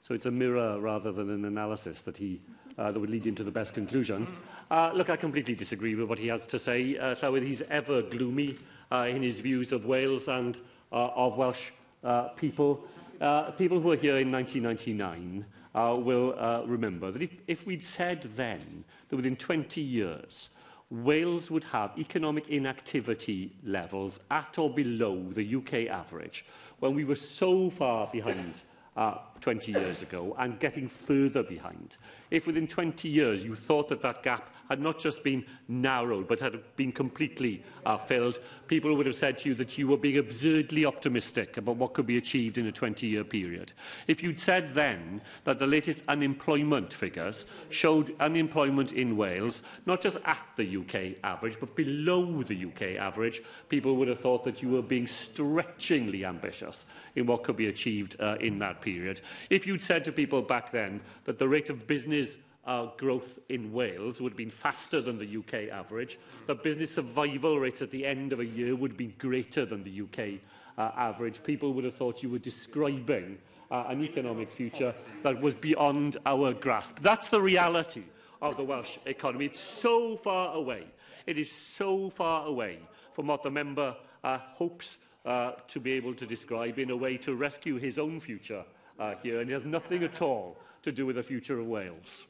[0.00, 2.40] So it's a mirror rather than an analysis that he
[2.76, 4.24] uh, that would lead him to the best conclusion.
[4.70, 6.96] Uh, look, I completely disagree with what he has to say.
[6.96, 8.56] Uh, Llywyd, he's ever gloomy
[8.92, 10.56] uh, in his views of Wales and
[10.92, 11.70] uh, of Welsh
[12.04, 12.84] uh, people.
[13.20, 15.44] Uh, people who were here in 1999
[15.74, 20.50] uh, will uh, remember that if, if we'd said then that within 20 years
[20.90, 26.46] Wales would have economic inactivity levels at or below the UK average
[26.78, 28.62] when we were so far behind
[28.96, 31.96] uh, 20 years ago and getting further behind.
[32.30, 36.40] If within 20 years you thought that that gap had not just been narrowed but
[36.40, 40.18] had been completely uh, filled, people would have said to you that you were being
[40.18, 43.72] absurdly optimistic about what could be achieved in a 20-year period.
[44.06, 50.18] If you'd said then that the latest unemployment figures showed unemployment in Wales, not just
[50.24, 54.68] at the UK average but below the UK average, people would have thought that you
[54.68, 56.84] were being stretchingly ambitious
[57.16, 59.20] in what could be achieved uh, in that period.
[59.50, 63.72] If you'd said to people back then that the rate of business uh, growth in
[63.72, 68.04] Wales would have been faster than the UK average, that business survival rates at the
[68.06, 70.40] end of a year would be greater than the UK
[70.76, 73.36] uh, average, people would have thought you were describing
[73.70, 76.98] uh, an economic future that was beyond our grasp.
[77.02, 78.04] That's the reality
[78.40, 79.46] of the Welsh economy.
[79.46, 80.84] It's so far away.
[81.26, 82.78] It is so far away
[83.12, 87.16] from what the member uh, hopes uh, to be able to describe in a way
[87.18, 88.64] to rescue his own future
[88.98, 92.26] uh, here, and it has nothing at all to do with the future of Wales.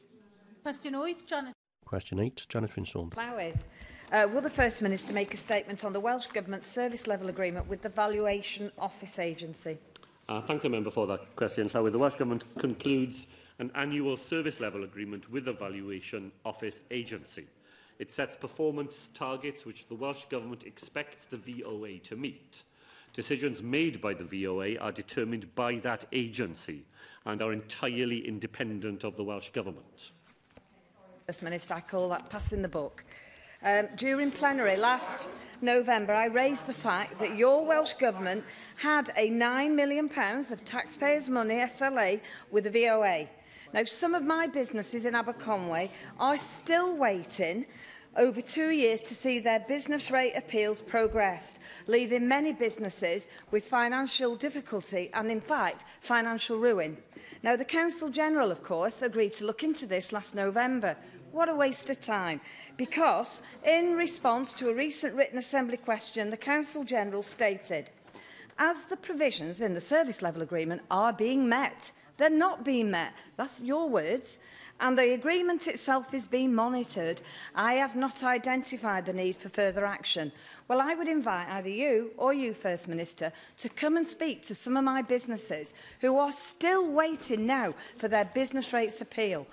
[0.63, 1.53] Question 8, Janet.
[1.85, 3.13] Question 8, Janet Finson.
[4.11, 7.69] Uh, will the First Minister make a statement on the Welsh Government's service level agreement
[7.69, 9.79] with the Valuation Office Agency?
[10.29, 11.69] I thank the member for that question.
[11.69, 13.27] Llywydd, the Welsh Government concludes
[13.59, 17.47] an annual service level agreement with the Valuation Office Agency.
[17.99, 22.63] It sets performance targets which the Welsh Government expects the VOA to meet.
[23.19, 26.85] Decisions made by the VOA are determined by that agency
[27.27, 30.13] and are entirely independent of the Welsh Government.
[31.27, 33.03] First Minister, I call that passing the book.
[33.65, 38.45] Um, during plenary last November, I raised the fact that your Welsh Government
[38.77, 42.21] had a £9 million of taxpayers' money SLA
[42.53, 43.27] with the VOA.
[43.73, 45.91] Now, some of my businesses in Aberconway
[46.21, 47.67] are still waiting
[48.19, 54.35] over two years to see their business rate appeals progressed, leaving many businesses with financial
[54.35, 56.97] difficulty and, in fact, financial ruin.
[57.45, 60.97] Now, the Council General, of course, agreed to look into this last November,
[61.31, 62.41] What a waste of time.
[62.79, 67.91] Because, in response to a recent written Assembly question, the Council General stated,
[68.59, 73.13] as the provisions in the service level agreement are being met, they're not being met.
[73.37, 74.39] That's your words
[74.81, 77.21] and the agreement itself is being monitored,
[77.55, 80.31] I have not identified the need for further action.
[80.69, 84.55] Well, I would invite either you or you, First Minister, to come and speak to
[84.55, 89.47] some of my businesses who are still waiting now for their business rates appeal.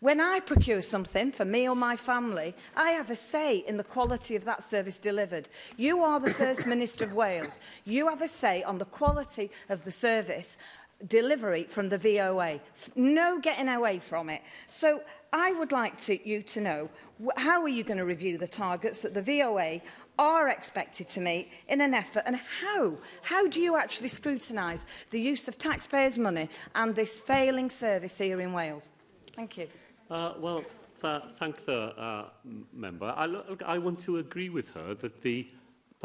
[0.00, 3.84] When I procure something for me or my family, I have a say in the
[3.84, 5.48] quality of that service delivered.
[5.78, 7.58] You are the First Minister of Wales.
[7.86, 10.58] You have a say on the quality of the service
[11.06, 12.60] delivery from the VOA.
[12.94, 14.42] No getting away from it.
[14.66, 15.02] So
[15.32, 16.88] I would like to, you to know,
[17.36, 19.80] how are you going to review the targets that the VOA
[20.18, 22.94] are expected to meet in an effort and how?
[23.22, 28.40] How do you actually scrutinise the use of taxpayers' money and this failing service here
[28.40, 28.90] in Wales?
[29.34, 29.68] Thank you.
[30.10, 30.62] Uh, well,
[31.00, 32.30] th thank the uh,
[32.72, 33.06] member.
[33.06, 33.26] I,
[33.74, 35.46] I want to agree with her that the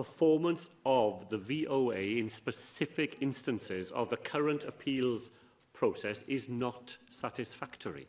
[0.04, 5.30] performance of the VOA in specific instances of the current appeals
[5.74, 8.08] process is not satisfactory.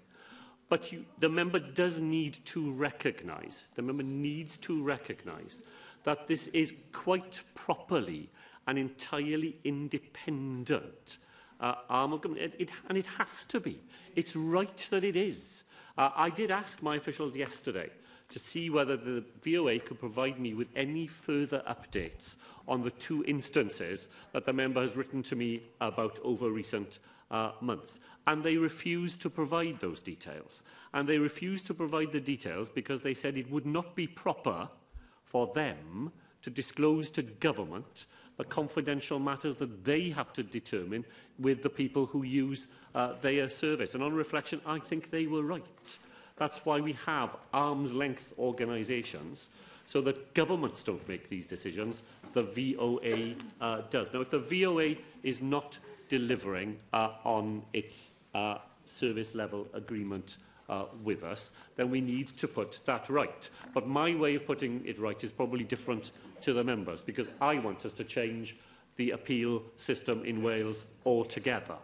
[0.68, 5.62] But you, the member does need to recognise, the member needs to recognise
[6.05, 8.30] that this is quite properly
[8.68, 11.18] an entirely independent
[11.61, 12.55] uh, arm of government.
[12.55, 13.80] It, it, and it has to be.
[14.14, 15.64] It's right that it is.
[15.99, 17.91] Uh, I did ask my officials yesterday
[18.31, 23.24] to see whether the VOA could provide me with any further updates on the two
[23.26, 27.01] instances that the member has written to me about over recent
[27.31, 28.01] uh, months.
[28.26, 30.62] And they refused to provide those details.
[30.95, 34.68] And they refused to provide the details because they said it would not be proper
[35.24, 36.12] for them
[36.43, 38.07] to disclose to government
[38.37, 41.05] the confidential matters that they have to determine
[41.39, 43.95] with the people who use uh, their service.
[43.95, 45.99] And on reflection, I think they were right.
[46.41, 49.51] That's why we have arm's-length organisations
[49.86, 54.11] so that governments don't make these decisions, the VOA uh, does.
[54.14, 55.78] Now, if the VOA is not
[56.09, 60.38] delivering uh, on its uh, service level agreement
[60.70, 63.51] uh, with us, then we need to put that right.
[63.74, 66.11] But my way of putting it right is probably different
[66.41, 68.57] to the members because I want us to change
[68.97, 71.74] the appeal system in Wales altogether.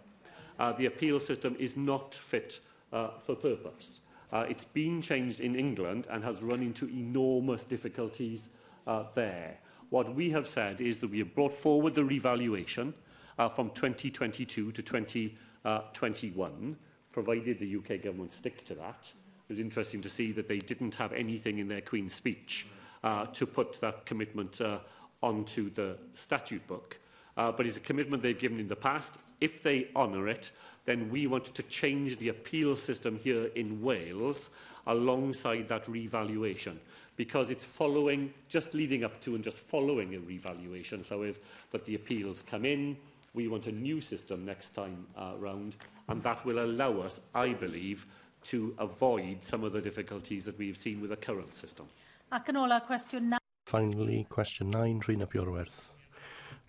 [0.58, 4.00] Uh, the appeal system is not fit uh, for purpose.
[4.32, 8.50] Uh, it's been changed in England and has run into enormous difficulties
[8.86, 9.58] uh, there.
[9.90, 12.92] What we have said is that we have brought forward the revaluation
[13.38, 19.12] uh, from 2022 to 2021, uh, provided the UK government stick to that.
[19.48, 22.66] It was interesting to see that they didn't have anything in their Queen's speech
[23.04, 24.78] uh, to put that commitment uh,
[25.22, 26.98] onto the statute book.
[27.36, 29.16] Uh, but it's a commitment they've given in the past.
[29.40, 30.50] If they honour it,
[30.86, 34.50] then we wanted to change the appeal system here in Wales
[34.86, 36.80] alongside that revaluation
[37.16, 41.38] because it's following, just leading up to and just following a revaluation, Llywydd,
[41.72, 42.96] but the appeals come in.
[43.34, 45.74] We want a new system next time uh, round
[46.08, 48.06] and that will allow us, I believe,
[48.44, 51.86] to avoid some of the difficulties that we've seen with the current system.
[52.32, 53.38] Ac yn ola, cwestiwn 9.
[53.66, 55.90] Finally, question 9, Rhyn piorwerth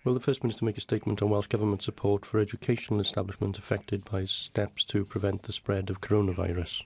[0.08, 4.06] Will the First Minister make a statement on Welsh Government support for educational establishments affected
[4.06, 6.82] by steps to prevent the spread of coronavirus?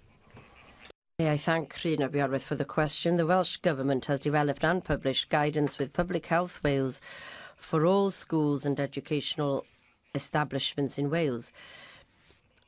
[1.20, 3.18] May I thank Rhina Biarwith for the question.
[3.18, 7.00] The Welsh Government has developed and published guidance with Public Health Wales
[7.56, 9.66] for all schools and educational
[10.16, 11.52] establishments in Wales.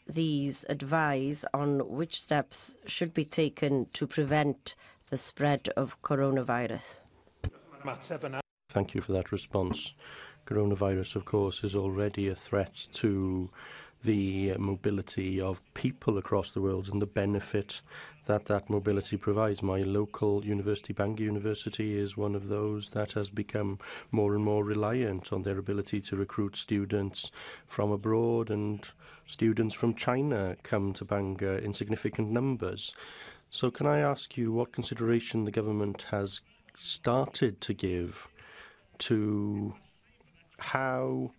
[0.06, 4.76] These advise on which steps should be taken to prevent
[5.10, 7.00] the spread of coronavirus.
[8.68, 9.94] Thank you for that response.
[10.46, 13.48] Coronavirus, of course, is already a threat to
[14.02, 17.80] the uh, mobility of people across the world and the benefit
[18.26, 19.62] that that mobility provides.
[19.62, 23.78] My local university, Bangor University, is one of those that has become
[24.10, 27.30] more and more reliant on their ability to recruit students
[27.66, 28.86] from abroad, and
[29.26, 32.94] students from China come to Bangor in significant numbers.
[33.48, 36.42] So, can I ask you what consideration the government has
[36.78, 38.28] started to give
[38.98, 39.74] to
[40.58, 41.32] how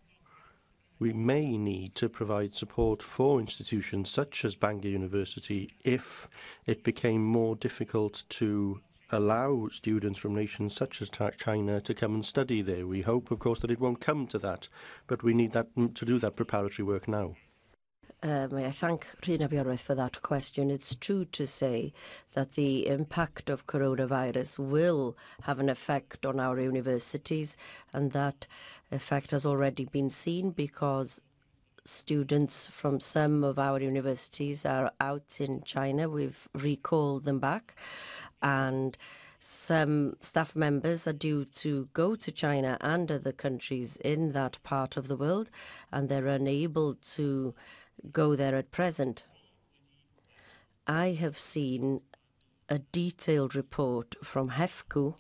[0.98, 6.30] we may need to provide support for institutions such as Bangor University if
[6.66, 8.80] it became more difficult to
[9.12, 12.88] allow students from nations such as China to come and study there.
[12.88, 14.68] We hope, of course, that it won't come to that,
[15.08, 17.36] but we need that to do that preparatory work now.
[18.26, 20.72] Um, I thank Rina Bjorwith for that question.
[20.72, 21.94] It's true to say
[22.34, 27.56] that the impact of coronavirus will have an effect on our universities,
[27.94, 28.48] and that
[28.92, 31.22] effect has already been seen because
[31.84, 36.10] students from some of our universities are out in China.
[36.10, 37.76] We've recalled them back,
[38.42, 38.98] and
[39.40, 44.98] some staff members are due to go to China and other countries in that part
[44.98, 45.52] of the world,
[45.92, 47.54] and they're unable to
[48.12, 49.24] go there at present.
[50.88, 52.02] I have seen
[52.70, 55.16] a detailed report from HEFCO,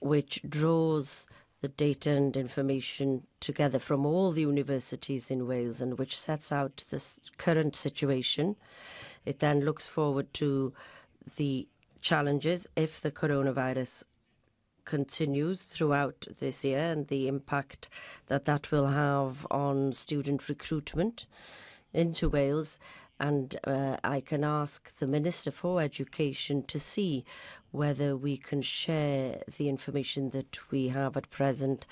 [0.00, 1.26] which draws
[1.62, 6.84] the data and information together from all the universities in Wales and which sets out
[6.90, 7.02] the
[7.38, 8.56] current situation.
[9.24, 10.74] It then looks forward to
[11.36, 11.66] the
[12.02, 14.04] challenges if the coronavirus
[14.86, 17.90] continues throughout this year and the impact
[18.28, 21.26] that that will have on student recruitment
[21.92, 22.78] into Wales.
[23.20, 27.24] And uh, I can ask the Minister for Education to see
[27.72, 31.86] whether we can share the information that we have at present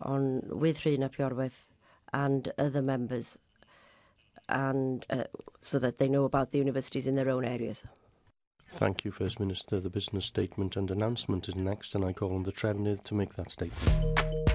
[0.00, 1.66] on with Rina Piorweth
[2.12, 3.38] and other members,
[4.48, 5.24] and uh,
[5.60, 7.84] so that they know about the universities in their own areas.
[8.72, 9.80] Thank you, First Minister.
[9.80, 13.34] The business statement and announcement is next, and I call on the Trevnith to make
[13.34, 14.50] that statement.